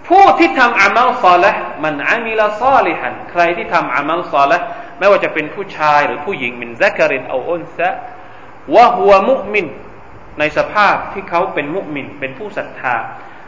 [0.07, 1.51] ผู้ที่ทำอามัลซอละ
[1.83, 4.57] มันอามิลาซอลิฮันใครที่ทำอามัลซอละ
[4.99, 7.89] ไม่ว่าจะเป็นผู้ชายหรือผู้หญิงมินซักรินเอาอุนซะ
[8.75, 9.67] วะฮัวมุมิน
[10.39, 12.95] ในสภาพที่เขาเป็นมุมิน เป็นผู้ศรัทธา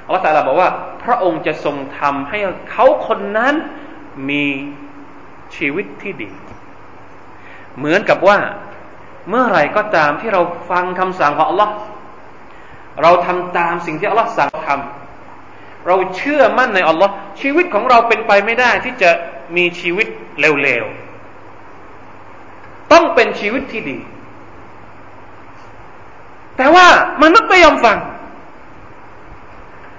[0.08, 0.70] อัลลอฮฺตาลาบอกว่า
[1.04, 2.40] พระองค์จะทรงทำให้
[2.72, 3.56] เขาคนนั้น
[4.30, 4.46] มี
[5.56, 6.30] ชีวิตที่ดี
[7.78, 8.38] เหมือนกับว่า
[9.30, 10.42] เมื่อไหร่ก็ตามที่เรา
[10.72, 11.74] ฟังคำสั่งของอัลลอฮ์
[13.02, 19.10] เราทำตามสิ่งที่อัลลอฮ์สั่งทำเราเชื่อมั่นในอัลลอฮ์ชีวิตของเราเป็นไปไม่ได้ที่จะ
[19.56, 20.08] มีชีวิต
[20.40, 23.98] เร็วๆ ต้องเป็นชีวิตที่ดี
[26.58, 26.88] แต่ว่า
[27.24, 27.98] มนุษย์ไม่ยอมฟัง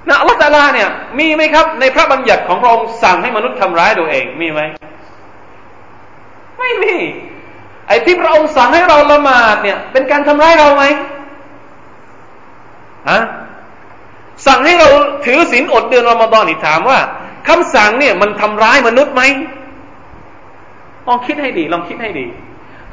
[0.06, 4.61] นะอัลลอฮฺตาลาเนี่ย มีไหมครับ ในพระบัญญัติของพระองค์สั่งให้มนุษย์ทำร้ายตัวเองมีไหม
[6.58, 6.96] ไม่มี
[7.88, 10.84] ไอ้ที่พระองค์สั่งให้เราละหมาดเนี่ย เป็นการทำร้ายเราไหม
[13.11, 13.20] ฮะ
[14.46, 14.88] สั่งให้เรา
[15.24, 16.98] ถือศีลอดเดือนรอมฎอนนี่ถามว่า
[17.48, 19.22] คำสั่งเนี่ย มันทำร้ายมนุษย์ไหม
[21.06, 22.26] ลองคิดให้ดี ลองคิดให้ดี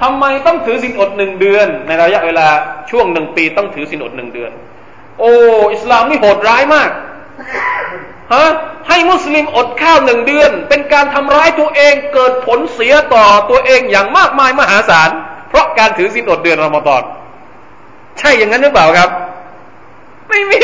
[0.01, 2.47] ทำไมต้องถือศีลอดหนึ่งเดือน ในระยะเวลา
[2.89, 4.51] ช่วงหนึ่งปีต้องถือศีลอดหนึ่งเดือน
[5.19, 5.31] โอ้
[5.73, 6.89] อิสลามนี่โหดร้ายมาก
[8.33, 8.45] ฮะ
[8.87, 15.09] ให้มุสลิมอดข้าวหนึ่งเดือน เป็นการทำร้ายตัวเองเกิดผลเสียต่อตัวเองอย่างมากมายมหาศาล
[15.49, 17.03] เพราะการถือศีลอดเดือนรอมฎอน
[18.19, 19.09] ใช่อย่างนั้นหรือเปล่าครับ
[20.29, 20.63] ไม่มี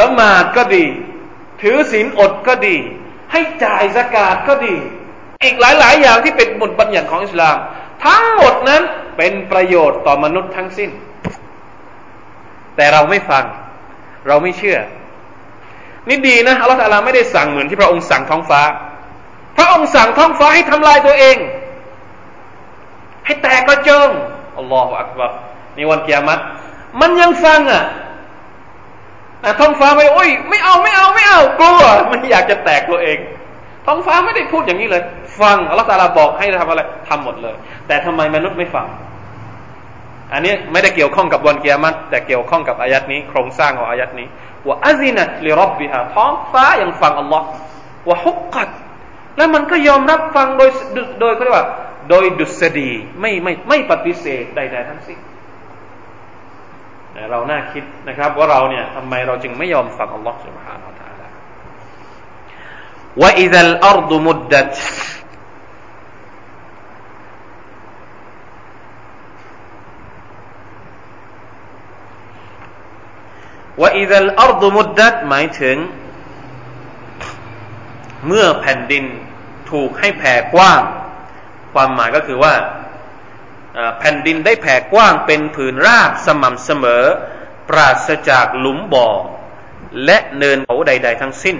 [0.00, 0.84] ละหมาดก็ดี
[1.62, 2.76] ถือศีลอดก็ดี
[3.32, 4.74] ให้จ่ายสกาดก็ดี
[5.42, 7.56] อีกหลายๆ อย่างที่เป็นบทบัญญัติของอิสลาม
[8.04, 8.82] ทั้งหมดนั้น
[9.16, 10.90] เป็นประโยชน์ต่อมนุษย์ทั้งสิ้น
[12.76, 13.44] แต่เราไม่ฟัง
[14.28, 14.78] เราไม่เชื่อ
[16.08, 18.62] นี่ดีนะอัลลอฮฺไม่ได้สั่งเหมือนที่พระองค์สั่งท้องฟ้า
[19.56, 21.36] พระองค์สั่งท้องฟ้าให้ทำลายตัวเอง
[23.24, 24.08] ให้แตกกระเจิง
[24.58, 25.30] อัลลอฮฺอักบัร
[25.74, 26.38] ในวันกิยามัต
[27.00, 27.82] มันยังฟังอะ
[29.60, 31.80] ท้องฟ้าไม่โอ้ยไม่เอาไม่เอาไม่เอากลัว
[32.10, 33.18] มันอยากจะแตกตัวเอง
[33.86, 35.02] ท้องฟ้าไม่ได้พูดอย่างนี้เลย
[35.40, 37.54] ฟังอัลลอฮฺตาลาบอกให้ทำอะไรทำหมดเลย
[37.86, 38.86] แต่ทำไมมนุษย์ไม่ฟัง
[40.33, 44.27] อันนี้ไม่ได้เกี่ยวข้องกับวันกิยามัตแต่เกี่ยวข้องกับอายัดนี้ โครงสร้างของอายัดนี้
[44.67, 47.45] ว่าอัซินัตลิรับบิฮาท้องฟ้ายังฟังอัลลอฮ์
[48.07, 48.69] ว่าฮุกกัด
[49.37, 50.69] แล้วมันก็ยอมรับฟังโดย
[51.19, 51.67] โดยเขาเรียกว่า
[52.09, 55.19] โดยดุษฎีไม่ไม่ไม่ปฏิเสธใดๆทั้งสิ้น
[57.31, 61.27] เราน่าคิดนะครับ ว่าเราเนี่ยทำไมเราจึงไม่ยอมฟังอัลลอฮ์ سبحانه และ تعالى
[73.82, 75.76] ว่าอิซัลอัรดุมุดดัตหมายถึง
[78.26, 79.04] เมื่อแผ่นดิน
[79.70, 80.82] ถูกให้แผ่กว้าง
[81.72, 82.54] ความหมายก็คือว่า
[83.98, 87.04] แผ่นดินได้แผ่กว้างเป็นผืนราบสม่ำเสมอ
[87.68, 89.08] ปราศจากหลุมบ่อ
[90.04, 91.56] และเนินเขาใด ๆ ทั้งสิ้น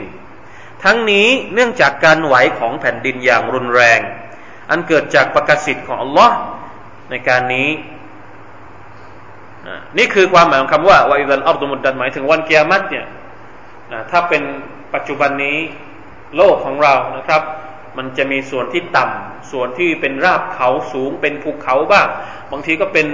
[0.84, 4.00] ทั้งนี้เนื่องจากการไหวของแผ่นดินอย่างรุนแรง
[4.70, 6.36] อันเกิดจากประกสิทธิ์ของอัลลอฮ์
[7.10, 7.68] ในการนี้
[9.98, 13.06] นี่คือความหมายของคำว่าวาอิดัลอัลดุมุดดันหมายถึงวันเกียรติเนี่ย
[14.10, 14.42] ถ้าเป็น
[14.94, 15.56] ปัจจุบันนี้
[16.36, 17.42] โลกของเรานะครับ
[17.96, 22.08] มันจะมีส่วนที่ต่ำส่วนที่เป็นราบเขาสูง เป็นภูเขาบ้าง
[22.52, 23.06] บางทีก็เป็น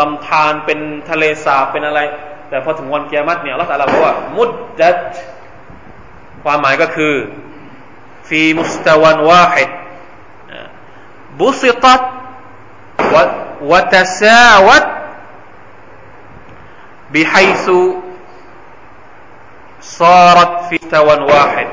[0.00, 2.00] ลำธารเป็นทะเลสาบเป็นอะไร
[2.48, 4.96] แต่พอถึงวันเกียรติเนี่ยเราแต่ละบอกว่า มุดดัด
[6.44, 7.14] ความหมายก็คือ
[8.28, 9.70] ฟีมุสตะวันวาฮิด
[11.40, 12.00] บุสิตัด
[13.70, 14.84] วะตะซาวัต
[17.13, 17.69] بحيث
[19.81, 21.67] صارت في مستوى واحد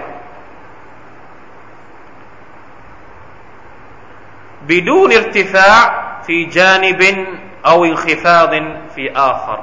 [4.62, 7.26] بدون ارتفاع في جانب
[7.66, 8.52] أو انخفاض
[8.94, 9.58] في آخر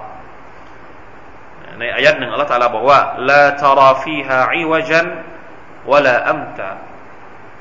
[1.80, 5.08] ในอายัดหนึ่งอัลลอฮฺตาลาบอกว่าลาตาราฟีฮาอิวจัน
[5.92, 6.70] วะลาอัมตา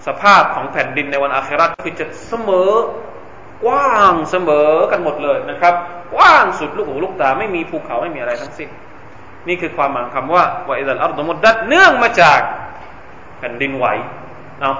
[0.06, 2.72] สภาพของแผ่นดินในวันอาคราคือจะเสมอ
[3.63, 5.73] กว้างเสมอกันหมดเลยนะครับ
[6.15, 8.69] กว้างสุดลูกหูลูกตาไม่มีภูเขาไม่มีอะไรทั้งสิ้น
[9.47, 12.39] นี่คือความหมายคำว่าว่าอิดัลอัลดมุดดัดเนื่องมาจาก
[13.39, 13.85] แผ่นดินไหว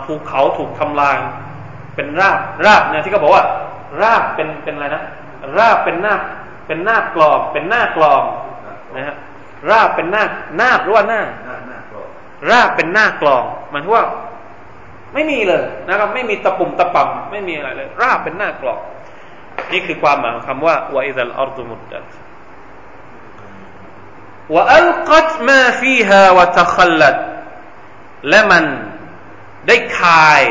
[0.06, 1.18] ภูเขาถูกทำลาย
[1.96, 3.46] เป็นราบราบเนี่ยที่เขาบอกว่า
[4.02, 5.04] ราบเป็นเป็นอะไรนะ
[5.58, 6.16] ราบเป็นหน้า
[6.68, 8.24] เป็นหน้ากลองเป็นหน้ากลอง
[8.96, 9.16] นะฮะ
[9.70, 10.24] ราบเป็นหน้า
[10.58, 11.22] หน้าหรือว่าหน้า
[12.50, 14.06] ราบเป็นหน้ากลองหมายถึงว่า
[15.14, 18.82] ไม่มีเลยนะครับ ไม่มีตะปุ่มตะป่ำไม่มีอะไรเลย ราบเป็นหน้ากลอง
[19.72, 22.06] นี่คือความหมายของคำว่าวอิดัลอัลดุมุดดัต
[24.56, 27.16] วอัลกัตมาฟีฮาวะตะขัลลัด
[28.30, 28.64] และมัน
[29.68, 30.42] ได้คาย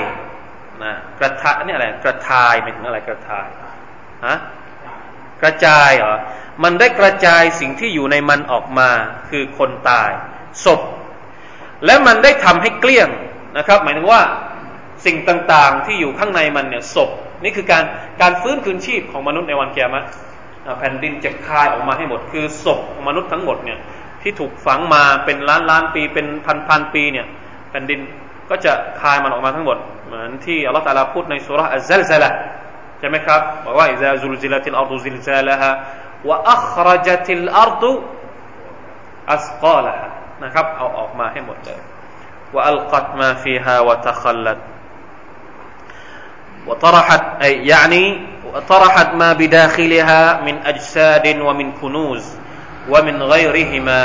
[0.85, 3.49] นะกระทะนี่อะไรกระทายหมายถึงอะไรกระทาย
[4.27, 4.37] ฮะ
[5.43, 6.17] กระจายเหรอ
[6.63, 8.91] มันได้กระจายสิ่งที่อยู่ในมันออกมา
[9.31, 10.11] คือคนตาย
[10.65, 10.81] ศพ
[11.85, 13.09] และมันได้ทำให้เกลี้ยง
[13.57, 14.23] นะครับ หมายถึงว่า
[15.05, 17.11] สิ่งต่างๆ ที่อยู่ข้างในมันเนี่ยศพ
[17.45, 17.85] นี่คือการ
[18.21, 20.05] การฟื้นคืนชีพของมนุษย์ในวันเกียรติ
[20.79, 23.79] แผ่นดินจะคายออกมาให้หมด คือศพมนุษย์ทั้งหมดเนี่ย
[24.23, 27.27] ที่ถูกฝังมาเป็นล้านล้านปีเป็นพันพันปีเนี่ย
[27.71, 28.01] แผ่นดิน
[28.51, 32.31] ก็จะคายมันออกมาทั้งหมด เหมือนที่อัลลอฮฺตาลาพูดในสุราอัลซัลซัละ
[32.99, 40.09] ใช่ไหมครับบอกว่าإذا زلزلت الأرض زلزالها وأخرجت الأرض أثقالها
[40.45, 41.81] นะครับเอาออกมาให้หมดเลย
[42.55, 44.59] وألقت ما فيها وتخلت
[46.68, 48.06] وطرحت أي يعني
[48.54, 52.26] وطرحت ما بداخلها من أجساد ومن كنوز
[52.90, 54.04] ومن غيرهما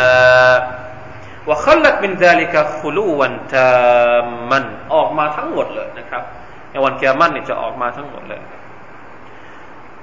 [1.46, 4.60] وخلت من ذلك خلوا تاما
[4.94, 6.22] ออกมาทั้งหมดเลยนะครับ
[6.70, 8.42] ในวันเกียรตินี่จะออกมาทั้งหมดเลย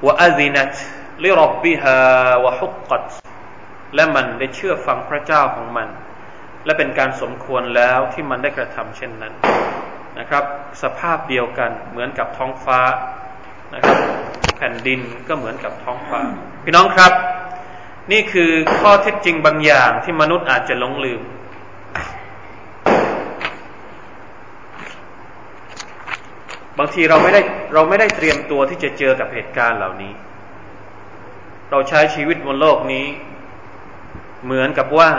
[0.06, 0.76] وأذنت
[1.24, 2.00] لربها
[2.44, 3.08] وحقت
[3.96, 5.88] และมันได้เชื่อฟังพระเจ้าของมัน
[6.66, 9.34] และเป็นการสมควรแล้วที่มันได้กระทำเช่นนั้น
[10.19, 10.45] นะครับ
[10.83, 12.81] สภาพเดียวกันเหมือนกับท้องฟ้า
[13.75, 13.99] นะครับ
[14.57, 16.21] แผ่นดินก็เหมือนกับท้องฟ้า
[16.65, 17.13] พี่น้องครับ
[18.13, 18.51] นี่คือ
[18.81, 21.23] ข้อเท็จจริงบางอย่างที่มนุษย์อาจจะหลงลืม
[26.79, 27.41] บางทีเราไม่ได้
[27.75, 30.13] เราไม่ได้เตรียมตัวที่จะเจอกับเหตุการณ์เหล่านี้
[31.71, 33.07] เราใช้ชีวิตบนโลกนี้
[34.45, 35.11] เหมือนกับว่า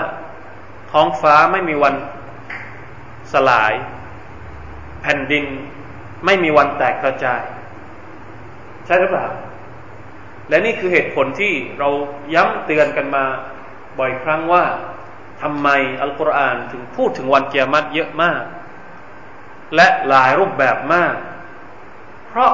[0.91, 1.95] ท้องฟ้าไม่มีวัน
[3.33, 3.73] สลาย
[5.04, 5.44] แผ่นดิน
[6.24, 7.42] ไม่มีวันแตกกระจาย
[8.86, 9.26] ใช่หรือเปล่า
[10.48, 11.88] และนี่คือเหตุผลที่เรา
[12.34, 13.24] ย้ำเตือนกันมา
[13.98, 14.64] บ่อยครั้งว่า
[15.42, 15.68] ทำไม
[16.02, 18.42] อัลกุรอานถึงพูดถึงวันเกียรติเยอะมาก
[19.76, 21.14] และหลายรูปแบบมาก
[22.28, 22.52] เพราะ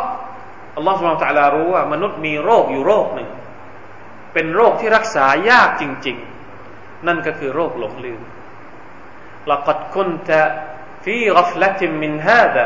[0.76, 3.30] อัลลอฮฺสุบานตะลารู้ว่า มนุษย์มีโรคอยู่โรคหนึ่ง
[4.32, 6.16] เป็นโรคที่รักษายากจริง
[6.62, 8.20] ๆนั่นก็คือโรคหลงลืม
[9.50, 10.30] لقد كنت
[11.03, 12.65] ฟีกัฟละติมินฮาดะ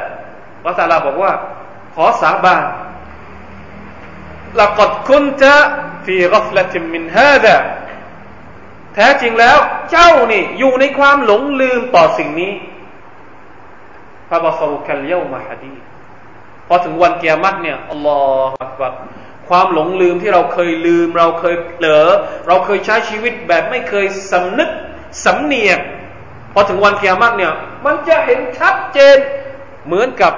[0.63, 1.31] พระตาลาบอกว่า
[1.95, 2.65] ขอสาบาน
[4.59, 5.55] ละกดคุณจะ
[6.05, 7.55] ฟีกัฟละติมินฮาดะ
[8.95, 9.57] แท้จริงแล้ว
[9.91, 12.53] เจ้านี่ อยู่ในความหลงลืมต่อสิ่งนี้
[14.29, 15.75] ฟาบาซาคัลเยามาฮดี
[16.67, 18.17] พอถึงวันเกียรติเนี่ยอัลลอ
[18.49, 18.93] ฮฺ
[19.49, 22.07] ความหลงลืมที่เราเคยลืม เราเคยเผลอ
[22.47, 24.69] เราเคยใช้ชีวิตแบบไม่เคยสำนึก
[25.25, 25.79] สำเนียก
[26.53, 27.53] พอถึงวันเกียรติเนี่ย
[27.86, 29.17] มันจะเห็นชัดเจน
[29.86, 30.33] เหมือนกับ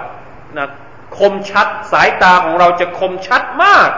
[0.58, 0.68] นะ
[1.18, 3.90] คมชัดสายตาของเราจะคมชัดมาก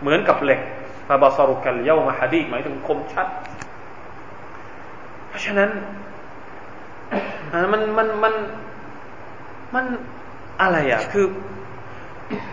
[0.00, 0.60] เหมือนกับเหล็ก
[1.08, 3.26] ฟาบาสรุกัลเยามาฮดีหมายถึงคมชัด
[5.28, 5.70] เพราะฉะนั้น
[7.72, 8.34] มันมันมัน
[9.74, 9.84] มัน
[10.60, 11.26] อะไรอะ คือ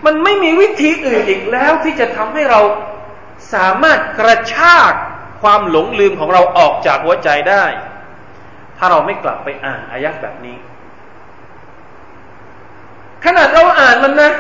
[0.06, 2.62] มันไม่มีวิธีอื่นอีกแล้วที่จะทำให้เรา
[3.54, 4.92] สามารถกระชาก
[5.42, 7.66] ความหลงลืมของเราออกจากหัวใจได้
[8.80, 10.58] ถ้าเราไม่กลับไปอ่านอายะแบบนี้
[13.26, 14.32] ขนาดเราอ่านมันนะ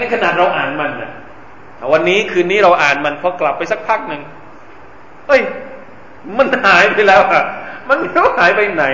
[0.00, 1.10] นี่ขนาดเราอ่านมันนะ
[1.92, 4.22] วันนี้คืนนี้เราอ่านมันพอกลับไปสักพักหนึ่ง
[5.26, 5.40] เฮ้ย
[6.38, 7.42] มันหายไปแล้วอะ
[7.88, 8.84] มันไม่รู้หายไปไหน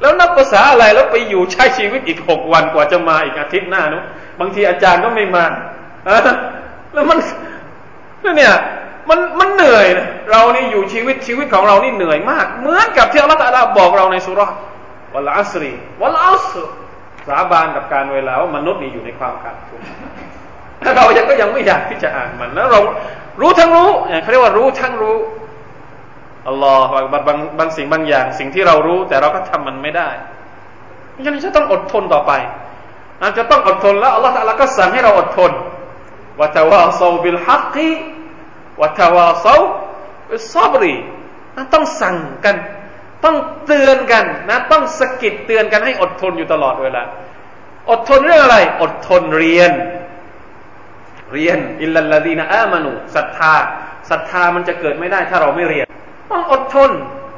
[0.00, 3.98] แล้วนับภาษาอะไรแล้วไปอยู่ใช้ชีวิตอีกหกวันกว่าจะมาอีกอาทิตย์หน้านุ
[4.40, 5.44] บางทีอาจารย์ก็ไม่มา
[6.02, 7.18] แล้วมัน
[8.36, 8.52] เนี่ย
[9.08, 14.50] มันมันเหนื่อยนะเรานี่อยู่ชีวิตชีวิตของเรานี่เหนื่อยมาก เหมือนกับที่อัลลอฮฺบอกเราในสุรษ
[15.14, 16.54] วัลอัสรีวัลอัส
[17.28, 19.80] สาบานกับการเวลาว่ามนุษย์นี่อยู่ในความขาดทุน
[20.84, 22.80] ถ้าเรายังก็ยังไม่อยากที่จะอ่านมันแล้วเรา
[23.40, 23.90] รู้ทั้งรู้
[24.22, 25.16] เขาเรียกว่ารู้ทั้งรู้
[26.48, 30.08] อัลลอฮฺบางบางสิ่งบางอย่าง สิ่งที่เรารู้ แต่เราก็ทำมันไม่ได้
[31.12, 32.32] เพราะฉะนั้นจะต้องอดทนต่อไป
[33.22, 35.52] อาจจะต้องอดทนแล้วอัลลอฮฺก็สั่งให้เราอดทน
[36.40, 37.90] วะตาวาซาบิลฮักกี
[38.80, 40.94] วะตวาซาบิลซาบรี
[41.74, 42.56] ต้องสั่งกัน
[43.24, 47.02] ต้องเตือนกันนะต้องสกิดเตือนกันให้อดทนอยู่ตลอดเวลา
[47.90, 49.72] อดทนเรื่องอะไร อดทนเรียน
[51.32, 53.54] เรียนอิลลัลลดีนอามานุศรัทธา
[54.10, 55.86] ศรัทธามันจะเกิดไม่ได้ถ้าเราไม่เรียน
[56.30, 56.90] ต้องอดทน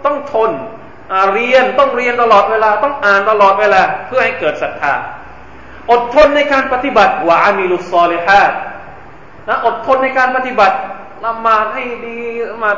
[0.05, 0.51] ต้องทน
[1.35, 4.93] เรียนต้องเรียนตลอดเวลา ต้องอ่านตลอดเวลา เพื่อให้เกิดศรัทธา
[5.91, 8.53] อดทนในการปฏิบัติวะอามิลุสซอลิฮัด
[9.49, 10.77] นะอดทนในการปฏิบัติ
[11.25, 12.19] ละหมาดให้ดี
[12.51, 12.77] ละหมาด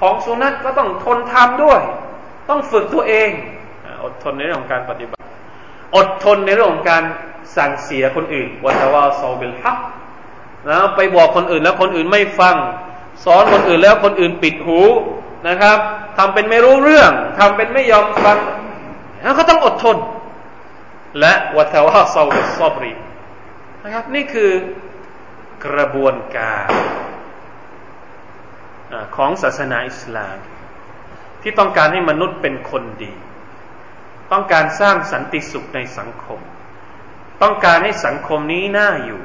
[0.00, 1.80] ของสุนัตก็ต้องทนทำด้วย
[2.48, 3.30] ต้องฝึกตัวเอง
[4.04, 5.24] อดทนในเรื่องของการปฏิบัติ
[5.96, 7.02] อดทนในเรื่องของการ
[7.56, 9.78] สั่งเสียคนอื่นวัตวาซอบิลฮัก
[10.68, 12.56] นะไปบอกคนอื่นแล้วคนอื่นไม่ฟัง
[13.24, 14.80] สอนคนอื่นแล้วคนอื่นปิดหู
[15.48, 15.78] นะครับ
[16.18, 18.38] ทำเป็นไม่รู้เรื่องทำเป็นไม่ยอมฟัง
[19.22, 19.96] แล้วก็ต้องอดทน
[21.20, 22.92] และวัตวาซาบิซอบรี
[23.84, 24.50] นะครับนี่คือ
[25.66, 26.66] กระบวนการ
[29.16, 30.36] ของศาสนาอิสลาม
[31.42, 33.12] ที่ต้องการให้มนุษย์เป็นคนดี
[34.32, 36.40] ต้องการสร้างสันติสุขในสังคม
[37.42, 39.22] ต้องการให้สังคมนี้น่าอยู่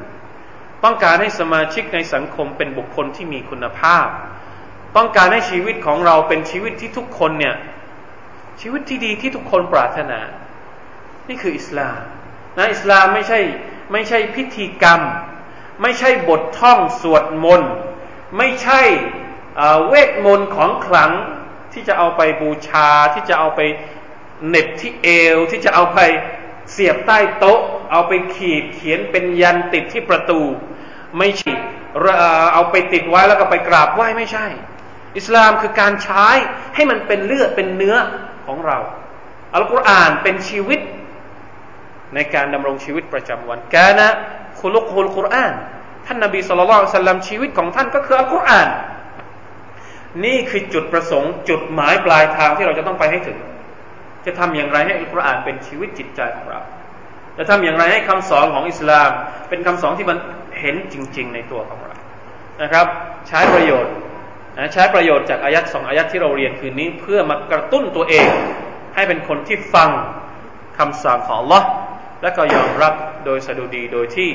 [0.84, 4.07] ต้องการให้สมาชิกในสังคมเป็นบุคคลที่มีคุณภาพ
[4.95, 7.55] ต้องการให้ชีวิตของเราเป็นชีวิตที่ทุกคนเนี่ย
[8.61, 10.20] ชีวิตที่ดีที่ทุกคนปรารถนา
[11.28, 11.99] นี่คืออิสลาม
[12.57, 13.39] นะอิสลามไม่ใช่
[13.91, 15.01] ไม่ใช่พิธีกรรม
[15.82, 17.74] ไม่ใช่บทท่องสวดมนต์
[18.38, 18.82] ไม่ใช่
[19.88, 21.12] เวทมนต์ของขลัง
[21.74, 23.62] ที่จะเอาไปบูชาที่จะเอาไป
[24.47, 25.99] เน็บที่เอว ที่จะเอาไป
[26.72, 27.60] เสียบใต้โต๊ะ
[27.91, 30.41] เอาไปขีดเขียนเป็นยันติดที่ประตู
[31.18, 31.51] ไม่ใช่
[32.53, 34.45] เอาไปติดไว้แล้วก็ไปกราบไหว้ไม่ใช่
[35.18, 36.28] อิสลามคือการใช้
[36.76, 37.95] ให้มันเป็นเลือดเป็นเนื้อ
[38.47, 38.78] ของเรา
[39.56, 40.80] อัลกุรอานเป็นชีวิต
[42.16, 44.08] ในการดำรงชีวิตประจำวันกานะ
[44.60, 45.53] คุลุกฮุลกุรอาน
[46.06, 48.68] ท่านนบีสุลต่านสัลลัมชีวิตของท่านก็คืออัลกุรอาน
[50.24, 53.38] นี่คือจุดประสงค์ จุดหมายปลายทางที่เราจะต้องไปให้ถึง
[54.26, 56.59] จะทำอย่างไรให้อัลกุรอานเป็นชีวิตจิตใจของเรา
[57.38, 59.09] จะทำอย่างไรให้คำสอนของอิสลาม
[59.49, 60.18] เป็นคำสอนที่มัน
[60.59, 61.95] เห็นจริง ๆ ในตัวของเรา
[62.61, 62.86] นะครับ
[63.28, 63.93] ใช้ประโยชน์
[64.57, 68.28] นะใช้ประโยชน์จากอายัดสองอายัดที่เราเรียนคืนนี้ เพื่อมากระตุ้นตัวเอง
[68.95, 69.89] ให้เป็นคนที่ฟัง
[70.78, 71.63] คำสั่งของ Allah
[72.22, 72.93] และก็ยอมรับ
[73.26, 74.30] โดยสะดุดีโดยที่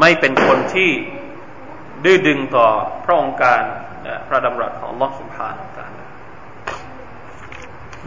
[0.00, 0.90] ไม่เป็นคนที่
[2.04, 2.66] ดื้อดึงต่อ
[3.04, 3.60] พระองค์การ
[4.26, 5.90] พระดำรัสของลอสุภาของการ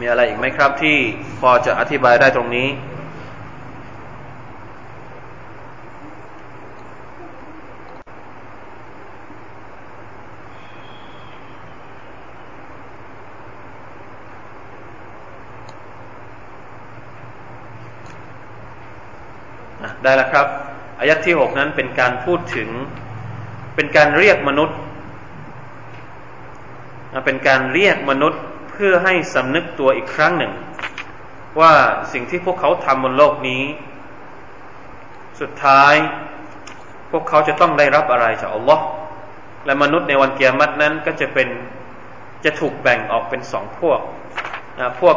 [0.00, 0.96] มีอะไรอีกไหมครับที่
[1.40, 2.68] พอจะอธิบายได้ตรงนี้
[20.02, 20.71] ได้แล้วครับ
[21.02, 22.68] อายัดที่หกนั้นเป็นการพูดถึง
[23.74, 24.78] เป็นการเรียกมนุษย์
[27.26, 28.40] เป็นการเรียกมนุษย์
[28.70, 30.52] เพื่อให้สำนึกตัวอีกครั้งหนึ่ง
[31.60, 31.72] ว่า
[32.12, 33.62] สิ่งที่พวกเขาทำบนโลกนี้
[35.40, 35.94] สุดท้าย
[37.10, 38.84] พวกเขาจะต้องได้รับอะไรจากอัลลอฮ์
[39.66, 41.48] และมนุษย์ในวันเกียรตินั้นก็จะเป็น
[42.44, 44.00] จะถูกแบ่งออกเป็นสองพวก
[44.78, 45.16] นะพวก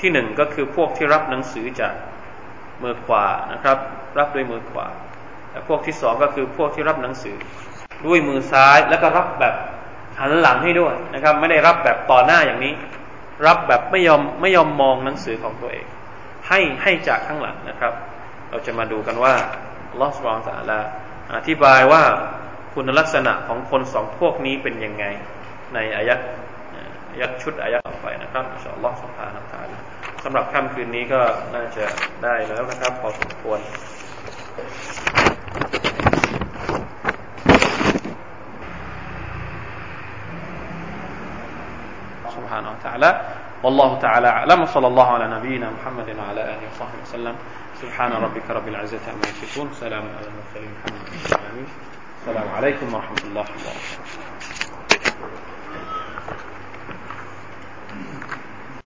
[0.00, 1.94] ที่หนึ่งก็คือพวกที่รับหนังสือจาก
[2.82, 3.78] มือขวานะครับ
[4.18, 4.86] รับด้วยมือขวา
[5.52, 7.36] แต่พวกที่สองก็คือพวกที่รับหนังสือ
[8.06, 9.54] ด้วยมือซ้ายแล้วก็รับแบบ
[10.20, 12.74] หันหลังให้ด้วยนะครับ ไม่ได้รับแบบต่อหน้าอย่างนี้
[13.46, 15.86] รับแบบไม่ยอมไม่ยอมมองหนังสือของตัวเอง
[16.48, 17.92] ให้ให้จากข้างหลังนะครับ
[18.50, 19.34] เราจะมาดูกันว่า
[20.00, 20.80] ลอสวองสาลา
[21.36, 22.02] อธิบายว่า
[22.74, 25.04] คุณลักษณะของคนสองพวกนี้เป็นยังไง
[25.74, 26.20] ในอายัด
[27.20, 28.44] ยัดชุดอายัดต่อไปนะครับ
[28.74, 29.78] อัลลอฮฺสุบฮานะตาลา
[30.24, 31.20] สำหรับค่ำคืนนี้ก็
[31.54, 31.84] น่าจะ
[32.24, 33.60] ได้แล้วนะครับ พอสมควร
[42.52, 43.10] سبحانه وتعالى.
[43.62, 44.62] والله تعالى أعلم.
[44.62, 47.36] وصلى الله على نبينا محمد وعلى آله وصحبه وسلم.
[47.80, 49.72] سبحان ربك رب العزة عما يصفون.
[49.80, 50.72] سلام على المرسلين.
[50.84, 51.66] الحمد لله
[52.20, 54.11] السلام عليكم ورحمة الله وبركاته.